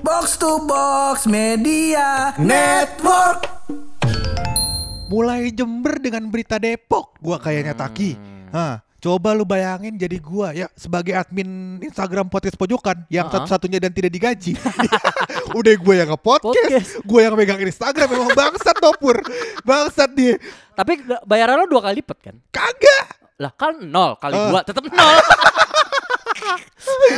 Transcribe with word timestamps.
Box 0.00 0.36
to 0.36 0.64
Box 0.64 1.24
Media 1.24 2.32
Network. 2.36 3.46
Mulai 5.06 5.50
Jember 5.50 5.98
dengan 5.98 6.30
berita 6.30 6.56
Depok, 6.56 7.18
gua 7.18 7.36
kayaknya 7.36 7.74
Taki. 7.74 8.14
Hah, 8.48 8.78
coba 8.96 9.34
lu 9.34 9.42
bayangin 9.42 9.94
jadi 9.94 10.16
gua 10.16 10.54
ya 10.54 10.70
sebagai 10.72 11.12
admin 11.12 11.78
Instagram 11.82 12.30
podcast 12.30 12.54
pojokan 12.54 13.04
yang 13.08 13.26
Uh-uh. 13.26 13.42
satu-satunya 13.42 13.82
dan 13.82 13.90
tidak 13.90 14.14
digaji. 14.14 14.54
Udah 15.58 15.74
gue 15.74 15.94
yang 15.96 16.08
nge-podcast, 16.08 16.46
Podcast. 16.46 16.90
gue 17.02 17.20
yang 17.20 17.34
megang 17.34 17.58
Instagram 17.58 18.06
memang 18.06 18.30
bangsat 18.32 18.76
Topur. 18.78 19.18
Bangsat 19.66 20.14
dia. 20.14 20.38
Tapi 20.78 21.02
bayaran 21.26 21.58
lo 21.58 21.66
dua 21.66 21.82
kali 21.82 21.98
lipat 21.98 22.18
kan? 22.22 22.36
Kagak. 22.54 23.18
Lah 23.42 23.50
kan 23.50 23.82
nol 23.82 24.14
kali 24.14 24.38
Eh. 24.38 24.46
dua 24.46 24.60
tetap 24.62 24.86
nol. 24.86 25.16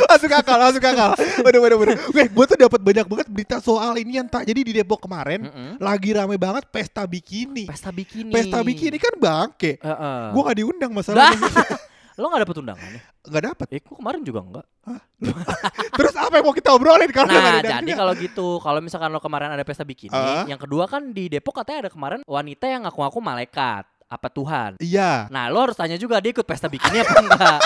Masuk 0.03 0.31
akal, 0.31 0.57
masuk 0.61 0.83
akal. 0.83 1.09
Bener 1.41 1.59
bener 1.59 1.77
bener. 1.77 1.95
Gue 2.05 2.23
gue 2.25 2.45
tuh 2.45 2.57
dapat 2.57 2.79
banyak 2.79 3.05
banget 3.05 3.27
berita 3.27 3.57
soal 3.57 3.95
ini 3.95 4.17
yang 4.17 4.27
tak. 4.27 4.43
Jadi 4.43 4.61
di 4.61 4.71
Depok 4.73 5.01
kemarin 5.01 5.43
Mm-mm. 5.43 5.69
lagi 5.77 6.11
rame 6.11 6.35
banget 6.35 6.67
pesta 6.67 7.03
bikini. 7.03 7.65
Pesta 7.65 7.89
bikini. 7.89 8.29
Pesta 8.29 8.59
bikini 8.61 8.97
kan 8.97 9.13
bangke. 9.15 9.79
Heeh. 9.79 10.21
Gue 10.31 10.41
gak 10.43 10.57
diundang 10.57 10.91
Lah, 10.91 10.97
masalahnya. 10.99 11.49
lo 12.19 12.29
gak 12.29 12.41
dapet 12.45 12.55
undangannya? 12.59 13.01
Gak 13.23 13.43
dapet. 13.43 13.67
Eh, 13.71 13.81
kok 13.81 13.97
kemarin 13.97 14.21
juga 14.21 14.39
enggak. 14.41 14.65
Terus 15.97 16.13
apa 16.13 16.33
yang 16.35 16.45
mau 16.45 16.53
kita 16.53 16.69
obrolin 16.69 17.09
kalau 17.09 17.31
Nah, 17.31 17.63
jadi 17.63 17.91
kalau 17.95 18.13
gitu, 18.13 18.47
kalau 18.59 18.79
misalkan 18.79 19.09
lo 19.09 19.17
kemarin 19.17 19.49
ada 19.49 19.63
pesta 19.63 19.81
bikini, 19.81 20.13
Ah. 20.13 20.45
yang 20.45 20.59
kedua 20.59 20.85
kan 20.85 21.09
di 21.09 21.25
Depok 21.25 21.57
katanya 21.57 21.87
ada 21.87 21.91
kemarin 21.91 22.21
wanita 22.23 22.67
yang 22.67 22.83
ngaku-ngaku 22.83 23.17
malaikat, 23.17 23.87
apa 24.05 24.27
Tuhan. 24.29 24.71
Iya. 24.77 25.25
Nah, 25.31 25.49
lo 25.49 25.63
harus 25.63 25.73
tanya 25.73 25.95
juga 25.95 26.19
dia 26.19 26.29
ikut 26.29 26.43
pesta 26.43 26.67
bikini 26.67 27.01
apa 27.01 27.15
enggak. 27.23 27.59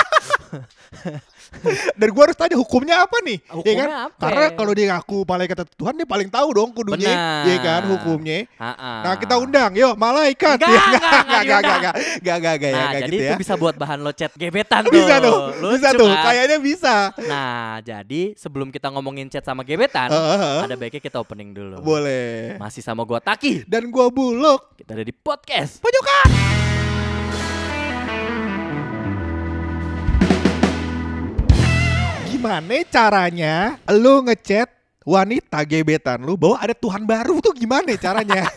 Dan 1.99 2.07
gue 2.09 2.23
harus 2.23 2.35
tanya 2.35 2.55
hukumnya 2.55 3.01
apa 3.01 3.17
nih? 3.21 3.37
Ya 3.39 3.53
Hukumnya 3.53 3.85
kan? 3.85 3.99
apa? 4.05 4.19
Karena 4.21 4.45
kalau 4.53 4.71
dia 4.71 4.85
ngaku 4.89 5.17
malaikat 5.23 5.57
atau 5.57 5.73
Tuhan 5.75 5.93
dia 5.95 6.05
paling 6.05 6.27
tahu 6.27 6.47
dong 6.51 6.69
kudunya, 6.71 7.07
Benar. 7.07 7.43
ya 7.45 7.57
kan 7.59 7.81
hukumnya. 7.87 8.39
Ha-ha. 8.57 8.91
Nah 9.01 9.13
kita 9.15 9.35
undang, 9.37 9.71
yuk 9.73 9.93
malaikat. 9.95 10.57
Enggak, 10.57 10.67
Ya, 10.67 10.81
enggak, 10.81 11.01
enggak 11.01 11.21
enggak, 11.21 11.41
enggak, 11.41 11.61
diundang. 11.61 11.79
enggak, 11.79 11.93
enggak, 12.17 12.35
enggak, 12.37 12.55
enggak, 12.57 12.71
ya, 12.71 12.99
jadi 12.99 13.07
gitu 13.07 13.15
itu 13.17 13.33
ya. 13.33 13.37
bisa 13.37 13.53
buat 13.55 13.75
bahan 13.75 13.99
lo 13.99 14.11
chat 14.11 14.31
gebetan 14.33 14.81
tuh. 14.85 14.91
Bisa 14.93 15.15
tuh, 15.19 15.37
bisa 15.71 15.89
Lucu 15.89 15.99
tuh, 15.99 16.09
kan? 16.09 16.23
kayaknya 16.25 16.57
bisa. 16.59 16.95
Nah, 17.23 17.79
jadi 17.81 18.21
sebelum 18.35 18.67
kita 18.69 18.87
ngomongin 18.89 19.27
chat 19.27 19.43
sama 19.43 19.61
gebetan, 19.61 20.09
heeh. 20.09 20.57
ada 20.63 20.75
baiknya 20.75 20.99
kita 20.99 21.17
opening 21.17 21.51
dulu. 21.51 21.79
Boleh. 21.81 22.55
Masih 22.57 22.81
sama 22.81 23.03
gua 23.03 23.19
Taki. 23.19 23.63
Dan 23.63 23.87
gua 23.87 24.07
buluk. 24.07 24.75
Kita 24.75 24.93
ada 24.93 25.03
di 25.03 25.13
podcast. 25.13 25.79
Pojokan. 25.79 26.86
Gimana 32.37 32.85
caranya 32.85 33.55
lu 33.89 34.21
ngechat 34.21 34.69
wanita 35.01 35.65
gebetan 35.65 36.21
lu 36.21 36.37
bahwa 36.37 36.61
ada 36.61 36.69
Tuhan 36.71 37.01
baru 37.01 37.41
tuh 37.41 37.49
gimana 37.51 37.89
caranya? 37.97 38.45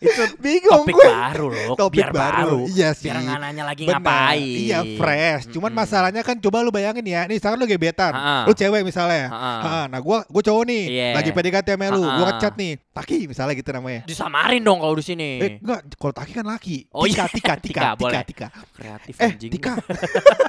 Itu 0.00 0.22
Bingung 0.40 0.88
topik 0.88 0.96
gue. 0.96 1.04
baru 1.04 1.46
loh, 1.52 1.76
Topik 1.76 1.98
biar 2.00 2.08
baru. 2.08 2.64
baru. 2.64 2.72
Iya 2.72 2.96
sih. 2.96 3.04
Biar 3.04 3.20
nggak 3.20 3.36
nanya 3.38 3.64
lagi 3.68 3.84
Benar. 3.84 4.00
ngapain. 4.00 4.56
Iya 4.64 4.78
fresh. 4.96 5.44
Cuman 5.52 5.68
Mm-mm. 5.68 5.82
masalahnya 5.82 6.22
kan 6.24 6.40
coba 6.40 6.64
lu 6.64 6.72
bayangin 6.72 7.04
ya. 7.04 7.28
Nih 7.28 7.36
sekarang 7.36 7.60
lu 7.60 7.68
gebetan. 7.68 8.16
Ha-ha. 8.16 8.48
Lu 8.48 8.56
cewek 8.56 8.80
misalnya. 8.80 9.28
Ha-ha. 9.28 9.52
Ha, 9.60 9.80
Nah 9.92 10.00
gua 10.00 10.24
gua 10.24 10.40
cowok 10.40 10.64
nih. 10.64 10.82
Iya. 10.88 11.08
Lagi 11.20 11.30
PDKT 11.30 11.68
sama 11.68 11.86
lu. 11.90 12.00
Gua 12.00 12.16
Ha-ha. 12.16 12.28
ngechat 12.32 12.54
nih. 12.56 12.72
Taki 12.96 13.16
misalnya 13.28 13.52
gitu 13.52 13.70
namanya. 13.70 14.00
Disamarin 14.08 14.62
dong 14.64 14.80
kalau 14.80 14.96
di 14.96 15.04
sini. 15.04 15.28
Eh 15.36 15.50
enggak, 15.60 15.80
kalau 15.92 16.14
Taki 16.16 16.32
kan 16.32 16.46
laki. 16.48 16.76
Oh, 16.96 17.04
Tika, 17.04 17.12
iya. 17.20 17.24
Tika, 17.28 17.28
Tika, 17.28 17.54
Tika, 17.60 17.82
Tika, 17.92 18.00
boleh. 18.00 18.22
Tika. 18.24 18.48
Kreatif 18.72 19.14
Eh, 19.20 19.26
anjing. 19.28 19.50
Tika. 19.52 19.72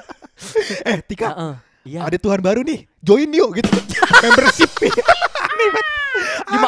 eh, 0.88 1.00
Tika. 1.04 1.28
Heeh. 1.28 1.54
Iya. 1.82 2.06
Ada 2.06 2.18
Tuhan 2.18 2.40
baru 2.40 2.62
nih. 2.62 2.86
Join 3.00 3.30
yuk 3.30 3.58
gitu. 3.58 3.70
Membership. 4.24 4.70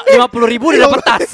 Lima 0.09 0.27
puluh 0.27 0.47
ribu 0.47 0.69
Iya, 0.71 0.85
didapat 0.85 1.01
tas. 1.03 1.29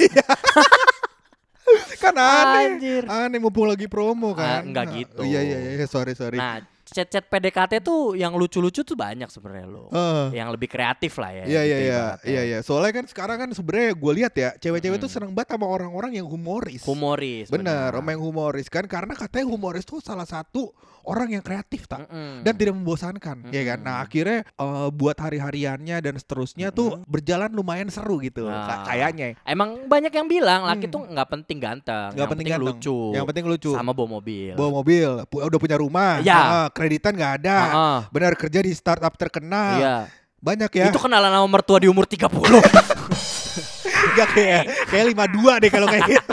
kan 2.00 2.14
aneh. 2.16 2.66
Anjir. 2.74 3.02
Aneh 3.06 3.38
mumpung 3.38 3.68
lagi 3.68 3.86
promo 3.86 4.32
Ah, 4.34 4.58
kan. 4.58 4.60
enggak 4.66 4.84
gitu. 4.96 5.22
Iya 5.22 5.40
iya 5.40 5.58
iya 5.76 5.86
sorry 5.86 6.16
sorry. 6.16 6.34
Nah, 6.34 6.58
chat-chat 6.82 7.22
PDKT 7.22 7.78
tuh 7.78 8.18
yang 8.18 8.34
lucu-lucu 8.34 8.82
tuh 8.82 8.96
banyak 8.98 9.28
sebenarnya 9.28 9.66
lo. 9.68 9.86
Heeh. 9.92 10.34
Yang 10.34 10.48
lebih 10.58 10.68
kreatif 10.68 11.12
lah 11.20 11.30
ya. 11.30 11.44
Iya 11.46 11.60
iya 11.62 11.76
gitu 11.78 11.86
iya 11.86 12.02
iya 12.26 12.42
iya. 12.42 12.58
Soalnya 12.64 12.92
kan 12.92 13.04
sekarang 13.06 13.36
kan 13.38 13.48
sebenarnya 13.54 13.94
gue 13.94 14.12
lihat 14.16 14.32
ya 14.34 14.50
cewek-cewek 14.58 14.98
tuh 14.98 15.06
Hmm. 15.06 15.16
seneng 15.22 15.30
banget 15.30 15.54
sama 15.54 15.66
orang-orang 15.68 16.18
yang 16.18 16.26
humoris. 16.26 16.82
Humoris. 16.82 17.46
Bener, 17.46 17.94
sama 17.94 18.08
yang 18.10 18.22
humoris 18.24 18.66
kan 18.66 18.84
karena 18.84 19.14
katanya 19.14 19.46
humoris 19.46 19.84
tuh 19.86 20.02
salah 20.02 20.26
satu 20.26 20.72
orang 21.02 21.28
yang 21.30 21.40
kreatif 21.40 21.84
tak 21.84 22.04
Mm-mm. 22.04 22.42
dan 22.42 22.52
tidak 22.52 22.74
membosankan, 22.74 23.48
ya 23.48 23.62
kan. 23.64 23.78
Nah 23.78 24.00
akhirnya 24.00 24.44
eh, 24.44 24.88
buat 24.90 25.14
hari-hariannya 25.14 25.96
dan 25.98 26.14
seterusnya 26.14 26.68
tuh 26.70 27.00
berjalan 27.04 27.48
lumayan 27.48 27.86
seru 27.86 28.18
gitu, 28.18 28.44
Nah. 28.44 28.66
ka- 28.80 28.90
kayaknya. 28.90 29.36
Emang 29.42 29.84
banyak 29.84 30.10
yang 30.10 30.26
bilang 30.26 30.60
laki 30.62 30.86
Hmm. 30.86 30.92
tuh 30.92 31.02
nggak 31.06 31.28
penting 31.30 31.58
ganteng, 31.58 32.10
Nggak 32.12 32.28
penting 32.28 32.46
penting, 32.46 32.52
ganteng. 32.62 32.78
lucu. 32.78 32.98
Yang 33.12 33.26
penting 33.26 33.44
lucu. 33.46 33.70
Sama 33.70 33.90
bawa 33.90 34.08
mobil. 34.14 34.52
Bawa 34.54 34.70
mobil, 34.74 35.08
udah 35.24 35.58
punya 35.58 35.76
rumah, 35.76 36.12
Iya. 36.18 36.36
ah, 36.36 36.68
kreditan 36.68 37.12
nggak 37.12 37.32
ada, 37.38 37.56
Heeh. 37.62 37.98
benar 38.08 38.32
kerja 38.34 38.60
di 38.60 38.72
startup 38.72 39.14
terkenal, 39.14 39.76
Iya. 39.76 39.96
banyak 40.36 40.70
ya. 40.70 40.86
Itu 40.88 40.98
kenalan 40.98 41.30
sama 41.30 41.48
mertua 41.48 41.78
di 41.78 41.86
umur 41.86 42.04
30. 42.04 42.60
Gak 44.10 44.28
kayak 44.32 44.62
kayak 44.88 45.04
lima 45.06 45.26
dua 45.28 45.52
deh 45.58 45.68
kalau 45.68 45.86
kayak 45.86 46.02
gitu. 46.08 46.32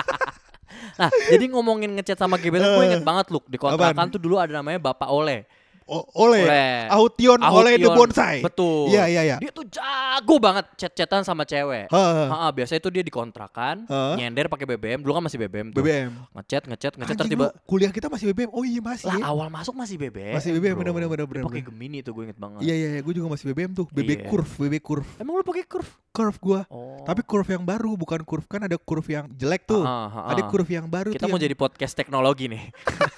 Nah, 0.98 1.10
jadi 1.28 1.46
ngomongin 1.50 1.94
ngechat 1.94 2.18
sama 2.18 2.38
gebetan 2.38 2.74
gue 2.74 2.84
Eh. 2.84 2.90
inget 2.90 3.06
banget 3.06 3.26
lu 3.30 3.40
di 3.46 3.56
kontrakan 3.56 3.94
Apaan? 3.94 4.10
tuh 4.10 4.20
dulu 4.20 4.38
ada 4.38 4.52
namanya 4.52 4.82
Bapak 4.82 5.10
Ole. 5.10 5.46
Oleh, 5.88 6.44
Oleh. 6.44 6.72
Aution, 6.92 7.40
oleh 7.40 7.74
the 7.76 7.88
bonsai. 7.88 8.44
Betul. 8.44 8.92
Iya 8.92 9.08
iya 9.08 9.22
iya. 9.24 9.38
Dia 9.40 9.50
tuh 9.50 9.64
jago 9.66 10.36
banget 10.38 10.68
chat-chatan 10.76 11.24
sama 11.24 11.42
cewek. 11.42 11.88
Heeh. 11.88 12.28
Heeh, 12.28 12.50
biasanya 12.52 12.80
itu 12.80 12.92
dia 12.92 13.02
di 13.02 13.10
kontrakan, 13.10 13.88
Heeh. 13.88 14.14
nyender 14.20 14.48
pakai 14.48 14.68
BBM. 14.68 15.00
Dulu 15.00 15.16
kan 15.16 15.24
masih 15.24 15.40
BBM 15.40 15.72
tuh. 15.72 15.80
BBM. 15.80 16.12
Ngechat, 16.36 16.64
ngechat, 16.68 16.94
ngechat 16.94 17.08
Anjing 17.08 17.18
terus 17.18 17.32
tiba 17.32 17.48
lu, 17.50 17.64
kuliah 17.64 17.92
kita 17.92 18.08
masih 18.08 18.26
BBM. 18.30 18.50
Oh 18.52 18.62
iya 18.62 18.84
masih. 18.84 19.08
lah 19.08 19.18
awal 19.26 19.48
masuk 19.48 19.74
masih 19.74 19.96
BBM. 19.96 20.36
Masih 20.36 20.52
BBM, 20.54 20.76
bener, 20.76 20.92
bener, 20.94 21.08
Dia 21.08 21.24
bener, 21.26 21.44
pakai. 21.48 21.64
Gemini 21.64 22.04
tuh 22.04 22.12
gue 22.14 22.24
inget 22.28 22.38
banget. 22.38 22.60
Iya 22.62 22.76
iya 22.76 22.88
iya, 22.94 23.02
gue 23.02 23.14
juga 23.14 23.28
masih 23.32 23.46
BBM 23.48 23.72
tuh. 23.72 23.86
BB 23.88 24.10
Iya. 24.12 24.28
curve, 24.28 24.52
BB 24.60 24.76
curve. 24.80 25.10
Emang 25.18 25.34
lu 25.36 25.44
pakai 25.44 25.64
curve? 25.64 25.88
Curve 26.12 26.38
gua. 26.42 26.62
Oh. 26.68 26.98
Tapi 27.06 27.22
curve 27.22 27.46
yang 27.48 27.62
baru 27.62 27.94
bukan 27.94 28.26
curve 28.26 28.44
kan 28.46 28.60
ada 28.60 28.76
curve 28.76 29.06
yang 29.08 29.30
jelek 29.32 29.64
tuh. 29.64 29.86
Ada 29.86 30.50
curve 30.50 30.68
yang 30.68 30.90
baru 30.90 31.14
Kita 31.14 31.30
mau 31.30 31.38
yang- 31.38 31.46
jadi 31.46 31.56
podcast 31.56 31.94
teknologi 31.94 32.50
nih. 32.50 32.74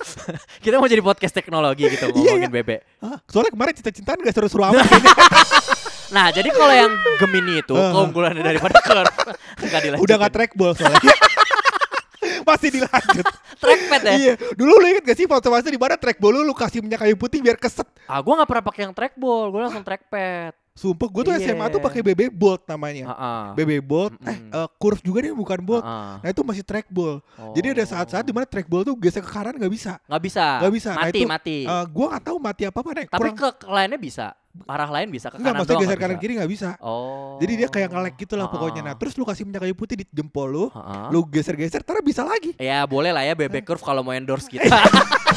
Kita 0.64 0.76
mau 0.78 0.86
jadi 0.86 1.00
podcast 1.00 1.32
teknologi 1.32 1.88
gitu 1.88 2.06
Iya, 2.20 2.36
ngomongin 2.36 2.52
bebek. 2.60 2.80
Hah? 3.00 3.18
Soalnya 3.26 3.52
kemarin 3.52 3.74
cinta-cintaan 3.74 4.18
gak 4.20 4.34
seru-seru 4.34 4.64
amat. 4.70 4.86
Nah, 6.10 6.28
jadi 6.30 6.50
kalau 6.50 6.74
yang 6.74 6.92
Gemini 7.18 7.62
itu 7.62 7.74
Ah. 7.74 7.94
keunggulannya 7.94 8.42
daripada 8.42 8.82
curve 8.82 9.14
enggak 9.62 9.82
dilanjutin. 9.86 10.04
Udah 10.04 10.16
gak 10.20 10.34
trackball 10.34 10.72
soalnya. 10.74 11.14
Masih 12.50 12.70
dilanjut. 12.72 13.26
trackpad 13.60 14.02
ya. 14.02 14.12
Iya. 14.16 14.34
Dulu 14.56 14.74
lu 14.76 14.86
inget 14.88 15.04
gak 15.04 15.18
sih 15.18 15.26
foto-foto 15.26 15.68
di 15.68 15.78
mana 15.78 15.96
trackball 15.96 16.34
lu 16.34 16.42
lu 16.42 16.54
kasih 16.54 16.80
minyak 16.80 17.00
kayu 17.00 17.14
putih 17.14 17.40
biar 17.40 17.56
keset. 17.56 17.86
Ah, 18.06 18.20
gua 18.20 18.40
nggak 18.40 18.50
pernah 18.50 18.64
pakai 18.66 18.82
yang 18.84 18.94
trackball, 18.94 19.50
gua 19.50 19.68
langsung 19.68 19.84
trackpad. 19.84 20.54
Sumpah 20.80 21.12
gue 21.12 21.22
tuh 21.22 21.34
Iya. 21.36 21.52
SMA 21.52 21.66
tuh 21.68 21.84
pakai 21.84 22.00
BB 22.00 22.32
Bolt 22.32 22.64
namanya. 22.64 23.04
Heeh. 23.06 23.44
BB 23.54 23.72
Bolt, 23.82 24.16
eh 24.22 24.32
Mm-mm. 24.32 24.56
eh, 24.56 24.70
curve 24.74 25.02
juga 25.04 25.20
nih 25.20 25.36
bukan 25.36 25.60
Bolt. 25.60 25.84
Heeh. 25.84 26.14
Nah 26.24 26.30
itu 26.30 26.40
masih 26.40 26.64
trackball. 26.64 27.20
Jadi 27.52 27.68
ada 27.70 27.84
saat-saat 27.84 28.24
di 28.24 28.32
mana 28.32 28.48
trackball 28.48 28.82
tuh 28.82 28.96
geser 28.96 29.20
ke 29.20 29.28
kanan 29.28 29.54
nggak 29.54 29.68
bisa. 29.70 30.00
nggak 30.02 30.24
bisa. 30.24 30.46
Nggak 30.58 30.74
bisa. 30.74 30.90
Nah, 30.90 31.04
Mati, 31.04 31.20
itu, 31.20 31.28
mati. 31.28 31.58
Eh, 31.62 31.84
gua 31.86 32.06
nggak 32.10 32.24
tahu 32.24 32.38
mati 32.40 32.64
apa 32.64 32.78
apa. 32.80 32.90
Tapi 32.96 33.12
Kurang 33.12 33.36
ke, 33.36 33.50
lainnya 33.68 34.00
bisa. 34.00 34.28
Arah 34.66 34.90
lain 34.90 35.08
bisa 35.08 35.30
ke 35.30 35.38
enggak 35.38 35.54
kanan 35.54 35.62
maksudnya 35.62 35.84
geser 35.86 36.00
kanan 36.00 36.16
bisa. 36.16 36.24
kiri 36.26 36.34
nggak 36.40 36.52
bisa. 36.52 36.70
Oh. 36.80 37.38
Jadi 37.38 37.54
dia 37.56 37.68
kayak 37.68 37.90
ngelek 37.92 38.16
gitu 38.18 38.34
lah 38.34 38.48
Heeh. 38.48 38.54
pokoknya. 38.56 38.82
Nah 38.82 38.96
terus 38.96 39.14
lu 39.14 39.24
kasih 39.24 39.44
minyak 39.44 39.62
kayu 39.62 39.76
putih 39.76 39.96
di 39.96 40.06
jempol 40.10 40.48
lu, 40.48 40.64
Heeh. 40.70 41.06
lu 41.12 41.20
geser-geser, 41.24 41.84
terus 41.84 42.02
bisa 42.02 42.24
lagi. 42.24 42.56
Ya 42.56 42.82
boleh 42.84 43.12
lah 43.12 43.22
ya 43.22 43.36
bebek 43.36 43.62
curve 43.62 43.80
kalau 43.80 44.00
mau 44.00 44.12
endorse 44.12 44.48
kita. 44.48 44.66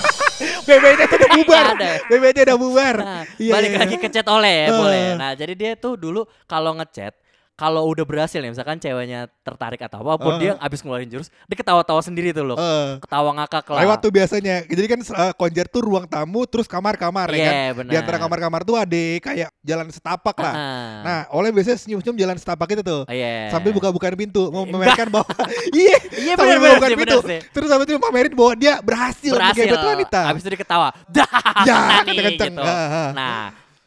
BB-nya 0.62 1.04
tuh 1.06 1.16
udah 1.16 1.30
bubar. 1.32 1.66
BB-nya 2.06 2.42
udah 2.44 2.58
bubar. 2.58 2.96
Nah, 2.98 3.22
Iya, 3.36 3.52
balik 3.52 3.70
iya, 3.70 3.78
lagi 3.80 3.96
ke 3.96 4.08
chat 4.08 4.26
oleh 4.26 4.54
ya 4.54 4.66
Eh. 4.66 4.74
boleh. 4.74 5.06
Nah 5.16 5.30
jadi 5.32 5.52
dia 5.52 5.72
tuh 5.74 5.94
dulu 5.94 6.20
kalau 6.44 6.74
ngechat 6.74 7.14
kalau 7.62 7.86
udah 7.86 8.02
berhasil 8.02 8.36
nih 8.36 8.50
misalkan 8.50 8.76
ceweknya 8.76 9.30
tertarik 9.40 9.78
atau 9.78 10.02
apa 10.02 10.18
pun 10.18 10.34
Eh. 10.34 10.38
dia 10.40 10.52
abis 10.56 10.82
ngeluarin 10.82 11.06
jurus 11.06 11.30
dia 11.44 11.54
ketawa-tawa 11.54 12.02
sendiri 12.02 12.30
tuh 12.30 12.42
loh. 12.42 12.56
Eh, 12.56 12.98
Ketawa 12.98 13.30
ngakak 13.32 13.62
lah. 13.68 13.80
lewat 13.80 13.98
tuh 14.00 14.10
biasanya. 14.10 14.66
Jadi 14.66 14.86
kan 14.88 14.98
eh, 14.98 15.32
konjer 15.32 15.66
tuh 15.66 15.80
ruang 15.80 16.02
tamu, 16.04 16.42
terus 16.44 16.66
kamar-kamar 16.66 17.30
ya 17.30 17.38
kan. 17.38 17.54
Iya 17.54 17.66
benar. 17.72 17.90
Di 17.90 17.96
antara 17.96 18.16
kamar-kamar 18.18 18.60
tuh 18.62 18.74
ada 18.74 19.02
kayak 19.20 19.54
jalan 19.60 19.86
setapak 19.88 20.34
lah. 20.34 20.52
Ah. 20.52 20.90
Nah, 21.00 21.20
oleh 21.30 21.48
biasanya 21.48 21.78
senyum-senyum 21.78 22.16
jalan 22.16 22.34
setapak 22.34 22.66
itu 22.70 22.82
tuh. 22.82 23.02
Iya. 23.06 23.48
Sambil 23.48 23.70
buka-bukaan 23.70 24.16
pintu, 24.16 24.48
mau 24.48 24.64
Enggak. 24.64 24.74
memamerkan 24.74 25.08
bahwa 25.08 25.30
iya, 25.72 25.96
Iya 26.10 26.32
sambil 26.34 26.58
buka 26.58 26.88
pintu. 26.90 27.18
sih. 27.22 27.40
Terus 27.48 27.66
sampai 27.68 27.84
itu 27.84 27.94
pamerin 27.96 28.32
bahwa 28.32 28.52
dia 28.56 28.74
berhasil, 28.80 29.30
Berhasil. 29.30 29.62
menggebet 29.62 29.86
wanita. 29.86 30.20
Abis 30.26 30.40
itu 30.42 30.50
dia 30.50 30.60
ketawa. 30.60 30.88
Dah. 31.06 31.30
Ya, 31.62 32.02
nih, 32.02 32.10
kenceng-kenceng. 32.10 32.52
gitu. 32.54 32.62
Ah, 32.64 32.74
ah. 32.90 33.10
Nah 33.12 33.42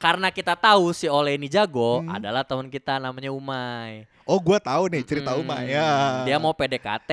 karena 0.06 0.30
kita 0.30 0.54
tahu 0.54 0.94
si 0.94 1.10
Ole 1.10 1.34
ini 1.34 1.50
jago 1.50 2.06
Hmm. 2.06 2.14
adalah 2.14 2.46
teman 2.46 2.70
kita 2.70 3.02
namanya 3.02 3.34
Umay. 3.34 4.06
Oh, 4.26 4.42
gua 4.42 4.58
tahu 4.58 4.90
nih 4.90 5.06
cerita 5.06 5.32
Hmm, 5.32 5.46
Uma 5.46 5.62
ya. 5.62 6.26
Dia 6.26 6.42
mau 6.42 6.50
PDKT 6.50 7.12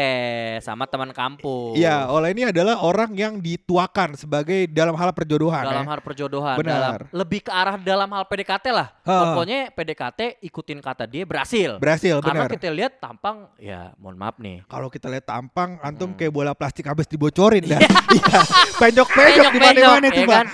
sama 0.59 0.88
teman 0.88 1.12
kampus. 1.12 1.76
Iya, 1.76 2.09
Ola 2.09 2.32
ini 2.32 2.47
adalah 2.47 2.81
orang 2.81 3.12
yang 3.12 3.37
dituakan 3.37 4.17
sebagai 4.17 4.64
dalam 4.67 4.97
hal 4.97 5.12
perjodohan 5.12 5.61
dalam 5.61 5.85
ya. 5.85 5.91
hal 5.91 6.00
perjodohan 6.00 6.56
Benar. 6.56 6.73
dalam 6.73 6.93
lebih 7.12 7.41
ke 7.43 7.53
arah 7.53 7.76
dalam 7.76 8.09
hal 8.09 8.25
PDKT 8.25 8.67
lah. 8.70 8.97
Ha. 9.05 9.12
Pokoknya 9.29 9.69
PDKT 9.70 10.20
ikutin 10.41 10.81
kata 10.81 11.05
dia 11.05 11.23
berhasil. 11.23 11.76
Berhasil, 11.76 12.17
Karena 12.19 12.49
benar. 12.49 12.56
kita 12.56 12.73
lihat 12.73 12.93
tampang 12.97 13.44
ya 13.56 13.93
mohon 13.94 14.17
maaf 14.17 14.41
nih. 14.41 14.64
Kalau 14.64 14.88
kita 14.88 15.06
lihat 15.06 15.29
tampang, 15.29 15.76
antum 15.81 16.09
Hmm. 16.09 16.17
kayak 16.17 16.32
bola 16.32 16.53
plastik 16.53 16.88
habis 16.88 17.05
dibocorin 17.05 17.61
dah. 17.67 17.76
Iya, 17.76 18.41
penyok-penyok 18.81 19.53
di 19.53 19.59
Penyok-penyok, 19.61 19.85
mana-mana 19.85 20.09
ya 20.09 20.25
Pak. 20.25 20.32
kan? 20.35 20.47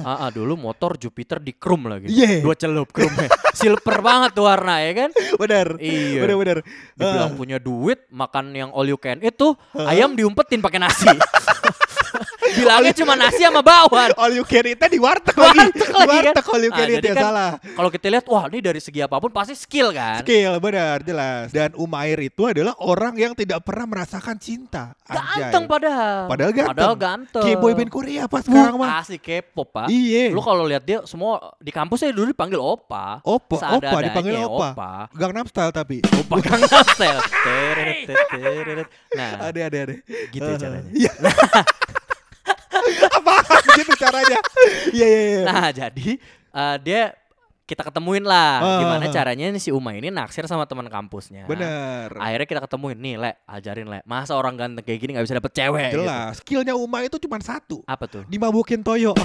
Ah, 0.00 0.10
ah, 0.18 0.30
dulu 0.30 0.56
motor 0.56 0.96
Jupiter 0.96 1.38
di 1.38 1.52
krum 1.52 1.84
lagi. 1.84 2.08
Iya. 2.08 2.40
Dua 2.40 2.56
celup 2.56 2.88
krumnya. 2.88 3.28
Silver 3.52 4.00
banget 4.00 4.32
tuh 4.32 4.44
warna 4.44 4.80
ya 4.80 4.92
kan? 4.96 5.10
Bener. 5.36 5.76
Iya. 5.76 6.05
Bener 6.14 6.36
bener. 6.38 6.58
Dibilang 6.94 7.32
Ah. 7.32 7.36
punya 7.36 7.58
duit, 7.58 8.06
makan 8.08 8.54
yang 8.54 8.70
all 8.70 8.86
you 8.86 8.96
can 8.96 9.18
itu 9.18 9.52
ayam 9.74 10.14
diumpetin 10.14 10.62
pakai 10.62 10.78
nasi. 10.78 11.10
Bilangnya 12.56 12.92
cuma 12.96 13.12
nasi 13.14 13.42
sama 13.44 13.60
bawang. 13.60 14.10
All 14.16 14.32
you 14.32 14.42
can 14.42 14.64
eat 14.64 14.80
di 14.80 14.98
warteg 14.98 15.36
lagi. 15.36 15.58
Warteg 15.60 15.90
lagi 15.92 16.08
kan? 16.08 16.24
warteg 16.32 16.46
all 16.48 16.62
you 16.64 16.72
can 16.72 16.86
eat 16.88 16.96
jadi 16.98 17.08
ya 17.08 17.14
kan 17.14 17.24
salah. 17.28 17.50
Kalau 17.60 17.90
kita 17.92 18.06
lihat, 18.08 18.24
wah 18.26 18.44
ini 18.48 18.58
dari 18.58 18.80
segi 18.80 19.00
apa 19.04 19.16
pun 19.18 19.30
pasti 19.30 19.52
skill 19.52 19.92
kan. 19.92 20.24
Skill 20.24 20.56
benar 20.58 21.04
jelas. 21.04 21.52
Dan 21.52 21.76
Umair 21.76 22.16
itu 22.18 22.42
adalah 22.48 22.72
orang 22.80 23.14
yang 23.14 23.32
tidak 23.36 23.60
pernah 23.62 23.84
merasakan 23.84 24.40
cinta. 24.40 24.96
Anjay. 25.04 25.52
Ganteng 25.52 25.64
padahal. 25.68 26.20
Padahal 26.26 26.52
ganteng. 26.52 26.72
Padahal 26.72 26.96
ganteng. 26.96 27.44
Kayak 27.44 27.58
boyband 27.60 27.90
Korea 27.92 28.22
pas 28.26 28.42
sekarang 28.42 28.74
mah. 28.80 29.04
asik 29.04 29.20
K-pop, 29.20 29.68
Pak. 29.68 29.86
Iya. 29.92 30.32
Lu 30.32 30.40
kalau 30.40 30.64
lihat 30.64 30.82
dia 30.82 31.04
semua 31.04 31.52
di 31.60 31.68
kampusnya 31.68 32.10
dulu 32.10 32.32
dipanggil 32.32 32.56
opa. 32.56 33.20
Opa, 33.20 33.56
opa 33.76 33.98
dipanggil 34.00 34.34
opa. 34.40 34.68
opa. 34.72 34.90
Gangnam 35.12 35.44
Style 35.46 35.72
tapi. 35.74 36.00
Opa 36.02 36.34
Gangnam 36.40 36.84
Style. 36.94 37.20
Nah, 39.12 39.30
Ada 39.50 39.60
ada 39.68 39.78
ada. 39.90 39.94
gitu 40.30 40.46
Eh, 40.46 40.58
caranya. 40.58 40.90
Iya. 40.96 41.12
Apaan 43.10 43.62
gitu 43.76 43.92
caranya? 43.98 44.38
Iya 44.96 45.06
iya 45.06 45.20
iya. 45.22 45.40
Nah, 45.44 45.68
jadi 45.70 46.08
eh, 46.50 46.76
dia 46.80 47.02
kita 47.62 47.82
ketemuin 47.82 48.22
lah 48.22 48.52
Ah. 48.56 48.78
gimana 48.78 49.04
caranya 49.08 49.50
nih 49.50 49.58
si 49.58 49.70
Uma 49.70 49.90
ini 49.90 50.06
naksir 50.08 50.46
sama 50.46 50.64
teman 50.64 50.86
kampusnya. 50.86 51.44
Bener. 51.44 52.14
Akhirnya 52.14 52.46
kita 52.46 52.60
ketemuin 52.62 52.94
nih, 52.96 53.14
Le, 53.16 53.32
ajarin 53.44 53.86
Le. 53.86 54.00
Masa 54.02 54.32
orang 54.32 54.54
ganteng 54.54 54.80
kayak 54.80 54.98
gini 54.98 55.10
nggak 55.12 55.26
bisa 55.26 55.36
dapet 55.36 55.52
cewek? 55.52 55.90
gitu. 55.90 56.00
Jelas. 56.00 56.32
Skillnya 56.38 56.72
Uma 56.72 57.02
itu 57.02 57.18
cuma 57.18 57.36
satu. 57.40 57.82
Apa 57.84 58.06
tuh? 58.06 58.22
Dimabukin 58.24 58.80
Toyo. 58.80 59.18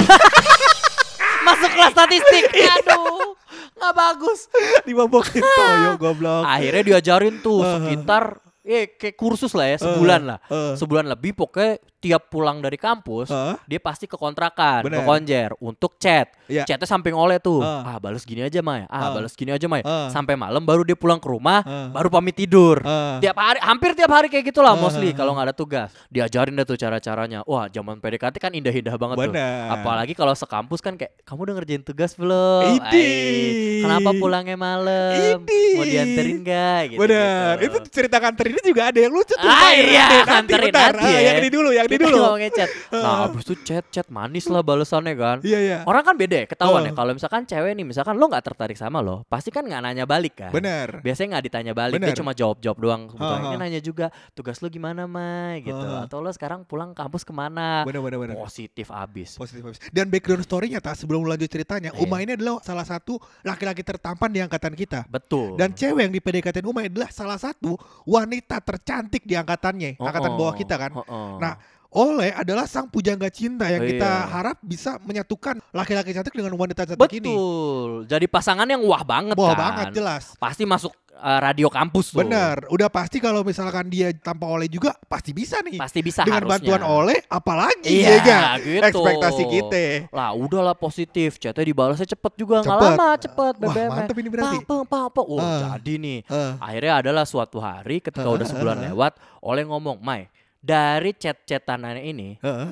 Masuk 1.41 1.69
kelas 1.71 1.91
statistik. 1.91 2.43
Aduh, 2.51 3.33
nggak 3.73 3.93
bagus. 3.93 4.39
Dimabukin 4.83 5.41
Toyo 5.41 5.91
goblok. 5.97 6.41
Akhirnya 6.43 6.83
diajarin 6.83 7.39
tuh 7.39 7.61
Ah. 7.61 7.77
sekitar 7.77 8.23
eh 8.61 8.93
kayak 8.93 9.17
kursus 9.17 9.51
lah 9.51 9.65
ya 9.67 9.77
sebulan 9.77 10.21
lah. 10.21 10.39
Eh, 10.45 10.73
Sebulan 10.75 11.05
lebih 11.05 11.33
pokoknya 11.33 11.81
tiap 11.97 12.29
pulang 12.29 12.57
dari 12.57 12.75
kampus 12.75 13.29
eh, 13.29 13.53
dia 13.65 13.77
pasti 13.77 14.05
ke 14.05 14.13
kontrakan, 14.13 14.81
ke 14.81 14.89
Bener. 14.89 15.01
konjer 15.01 15.49
untuk 15.57 15.97
chat. 15.97 16.29
Iya. 16.45 16.65
Chatnya 16.65 16.85
samping 16.85 17.13
oleh 17.13 17.37
tuh. 17.37 17.61
Ah. 17.61 17.81
Ah, 17.87 17.97
balas 17.97 18.21
gini 18.21 18.41
aja, 18.41 18.61
Mai. 18.61 18.85
Ah, 18.85 19.09
Ah. 19.09 19.09
balas 19.11 19.33
gini 19.33 19.49
aja, 19.49 19.65
Mai. 19.65 19.81
Ah. 19.81 20.09
Sampai 20.09 20.33
malam 20.33 20.61
baru 20.61 20.81
dia 20.81 20.93
pulang 20.93 21.17
ke 21.17 21.25
rumah, 21.25 21.61
Ah. 21.61 21.89
baru 21.89 22.09
pamit 22.09 22.33
tidur. 22.35 22.77
eh. 22.79 23.17
Tiap 23.19 23.33
hari, 23.35 23.59
hampir 23.59 23.93
tiap 23.93 24.09
hari 24.09 24.27
kayak 24.27 24.45
gitulah 24.47 24.73
Ah. 24.73 24.79
mostly 24.79 25.09
kalau 25.11 25.33
nggak 25.33 25.47
ada 25.47 25.55
tugas. 25.55 25.89
Diajarin 26.07 26.53
deh 26.53 26.63
tuh 26.63 26.75
cara-caranya. 26.75 27.41
Wah, 27.43 27.65
zaman 27.65 27.97
PDKT 27.97 28.35
kan 28.37 28.51
indah-indah 28.51 28.93
banget 28.95 29.15
tuh. 29.17 29.25
Bener. 29.29 29.69
Apalagi 29.71 30.13
kalau 30.13 30.33
sekampus 30.33 30.79
kan 30.79 30.93
kayak 30.95 31.17
kamu 31.23 31.39
udah 31.43 31.55
ngerjain 31.55 31.81
tugas 31.81 32.13
belum? 32.13 32.77
Idi. 32.77 33.01
Ai, 33.01 33.81
Kenapa 33.81 34.09
pulangnya 34.13 34.53
malam? 34.53 35.41
Idi. 35.41 35.65
Mau 35.73 35.83
dianterin 35.83 36.37
gak? 36.41 36.81
Gitu, 36.87 36.99
Bener. 36.99 37.53
Itu 37.57 37.77
cerita 37.87 38.17
kantor 38.17 38.50
ini 38.51 38.59
juga 38.61 38.81
ada 38.91 38.99
yang 38.99 39.11
lucu 39.11 39.31
tuh. 39.31 39.41
Ah, 39.41 39.71
iya, 39.71 40.05
Nanti, 40.05 40.51
kanterin 40.51 40.73
nanti 40.73 41.01
Ah, 41.01 41.11
ya. 41.11 41.19
Yang 41.31 41.37
ini 41.41 41.49
dulu, 41.49 41.69
yang 41.71 41.85
ini 41.87 41.97
dulu. 41.97 42.17
ngomongin 42.19 42.51
chat. 42.51 42.69
Nah, 42.91 43.25
abis 43.25 43.43
itu 43.47 43.55
chat 43.63 43.85
chat 43.87 44.07
manis 44.07 44.45
lah 44.45 44.61
balasannya 44.61 45.13
kan. 45.15 45.37
Iya 45.41 45.59
iya. 45.59 45.77
Orang 45.83 46.03
kan 46.03 46.15
beda 46.15 46.43
ya, 46.43 46.45
ketahuan 46.45 46.83
Oh. 46.83 46.87
ya. 46.87 46.91
Kalau 46.91 47.11
misalkan 47.13 47.41
cewek 47.43 47.71
nih, 47.71 47.85
misalkan 47.85 48.15
lo 48.15 48.25
nggak 48.27 48.43
tertarik 48.43 48.75
sama 48.75 48.99
lo, 48.99 49.23
pasti 49.25 49.49
kan 49.49 49.63
nggak 49.63 49.81
nanya 49.81 50.03
balik 50.03 50.33
kan. 50.37 50.51
Bener. 50.51 50.99
Biasanya 50.99 51.37
nggak 51.37 51.45
ditanya 51.47 51.73
balik, 51.73 51.95
Bener. 51.97 52.11
dia 52.11 52.19
cuma 52.19 52.31
jawab-jawab 52.33 52.77
doang. 52.77 53.01
Kebetulan 53.07 53.39
ini 53.41 53.55
ha. 53.55 53.61
nanya 53.61 53.79
juga, 53.79 54.05
tugas 54.31 54.57
lo 54.59 54.67
gimana, 54.67 55.05
Mai? 55.05 55.61
Gitu. 55.61 55.77
Ha. 55.77 56.05
Atau 56.05 56.19
lo 56.19 56.29
sekarang 56.29 56.65
pulang 56.65 56.91
kampus 56.91 57.21
ke 57.21 57.31
mana? 57.31 57.83
Bener 57.83 58.01
bener 58.01 58.17
bener. 58.19 58.35
Positif 58.35 58.89
abis. 58.89 59.37
Positif 59.37 59.61
positif. 59.61 59.87
Dan 59.89 60.09
background 60.09 60.41
story-nya 60.41 60.79
tak 60.79 60.95
sebelum 60.95 61.23
lanjut 61.23 61.47
ceritanya, 61.47 61.91
Iya. 61.91 62.01
Uma 62.01 62.17
ini 62.19 62.33
adalah 62.33 62.57
salah 62.61 62.83
satu 62.83 63.15
laki-laki 63.41 63.81
tertampan 63.81 64.27
di 64.27 64.39
angkatan 64.39 64.73
kita. 64.73 65.05
Betul. 65.05 65.55
Dan 65.55 65.71
cewek 65.71 66.01
yang 66.01 66.11
di 66.11 66.19
PDKT 66.19 66.57
Uma 66.61 66.81
adalah 66.81 67.09
salah 67.09 67.37
satu 67.37 67.75
wanita 68.03 68.40
tercantik 68.41 69.21
di 69.23 69.37
angkatannya, 69.37 70.01
Oh, 70.01 70.09
angkatan 70.09 70.31
oh. 70.33 70.37
bawah 70.37 70.53
kita 70.57 70.75
kan. 70.75 70.91
Oh, 70.97 71.05
oh. 71.05 71.37
Nah, 71.37 71.55
Oleh 71.91 72.31
adalah 72.31 72.71
sang 72.71 72.87
pujangga 72.87 73.27
cinta 73.27 73.67
yang 73.67 73.83
Oh, 73.83 73.89
kita 73.91 74.07
iya. 74.07 74.31
harap 74.31 74.55
bisa 74.63 74.95
menyatukan 75.03 75.59
laki-laki 75.75 76.15
cantik 76.15 76.31
dengan 76.31 76.55
wanita 76.55 76.87
cantik 76.87 77.11
ini. 77.11 77.35
betul. 77.35 78.07
Jadi 78.07 78.25
pasangan 78.31 78.63
yang 78.63 78.79
wah 78.87 79.03
banget 79.03 79.35
Wah 79.35 79.51
kan. 79.51 79.59
banget 79.59 79.99
jelas. 79.99 80.31
Pasti 80.39 80.63
masuk 80.63 80.95
eh, 81.21 81.39
radio 81.39 81.69
kampus 81.69 82.09
tuh. 82.09 82.19
Bener, 82.19 82.65
udah 82.67 82.89
pasti 82.89 83.17
kalau 83.17 83.41
misalkan 83.41 83.85
dia 83.85 84.09
tanpa 84.11 84.49
oleh 84.49 84.65
juga 84.65 84.97
pasti 85.05 85.29
bisa 85.31 85.61
nih. 85.61 85.77
Pasti 85.77 86.01
bisa 86.01 86.25
Dengan 86.25 86.41
harusnya. 86.41 86.57
bantuan 86.57 86.81
oleh, 86.81 87.17
apalagi 87.25 87.87
Iya, 87.87 88.09
ya 88.09 88.17
kan? 88.19 88.57
gitu. 88.57 88.81
Ekspektasi 88.81 89.43
kita. 89.45 89.85
Lah 90.09 90.33
udahlah 90.33 90.73
positif, 90.73 91.37
chatnya 91.37 91.61
dibalasnya 91.61 92.09
cepet 92.09 92.33
juga 92.35 92.59
nggak 92.59 92.73
lama 92.75 93.09
cepet 93.15 93.53
Wah, 93.55 93.69
BBM. 93.69 93.89
mantep 93.89 94.15
ini 94.17 94.29
berarti. 94.29 94.57
Papa, 94.63 94.77
papa. 94.83 95.21
Oh 95.21 95.37
Ah. 95.37 95.77
jadi 95.77 95.93
nih. 95.95 96.19
Eh, 96.25 96.51
Akhirnya 96.57 96.93
adalah 96.97 97.23
suatu 97.23 97.57
hari 97.57 98.01
ketika 98.01 98.25
Ah, 98.25 98.33
udah 98.33 98.47
sebulan 98.47 98.77
ah. 98.77 98.83
lewat, 98.89 99.13
oleh 99.39 99.63
ngomong, 99.63 100.01
Mai, 100.01 100.25
dari 100.57 101.13
chat-chatan 101.13 101.85
ini 101.97 102.37
eh, 102.37 102.67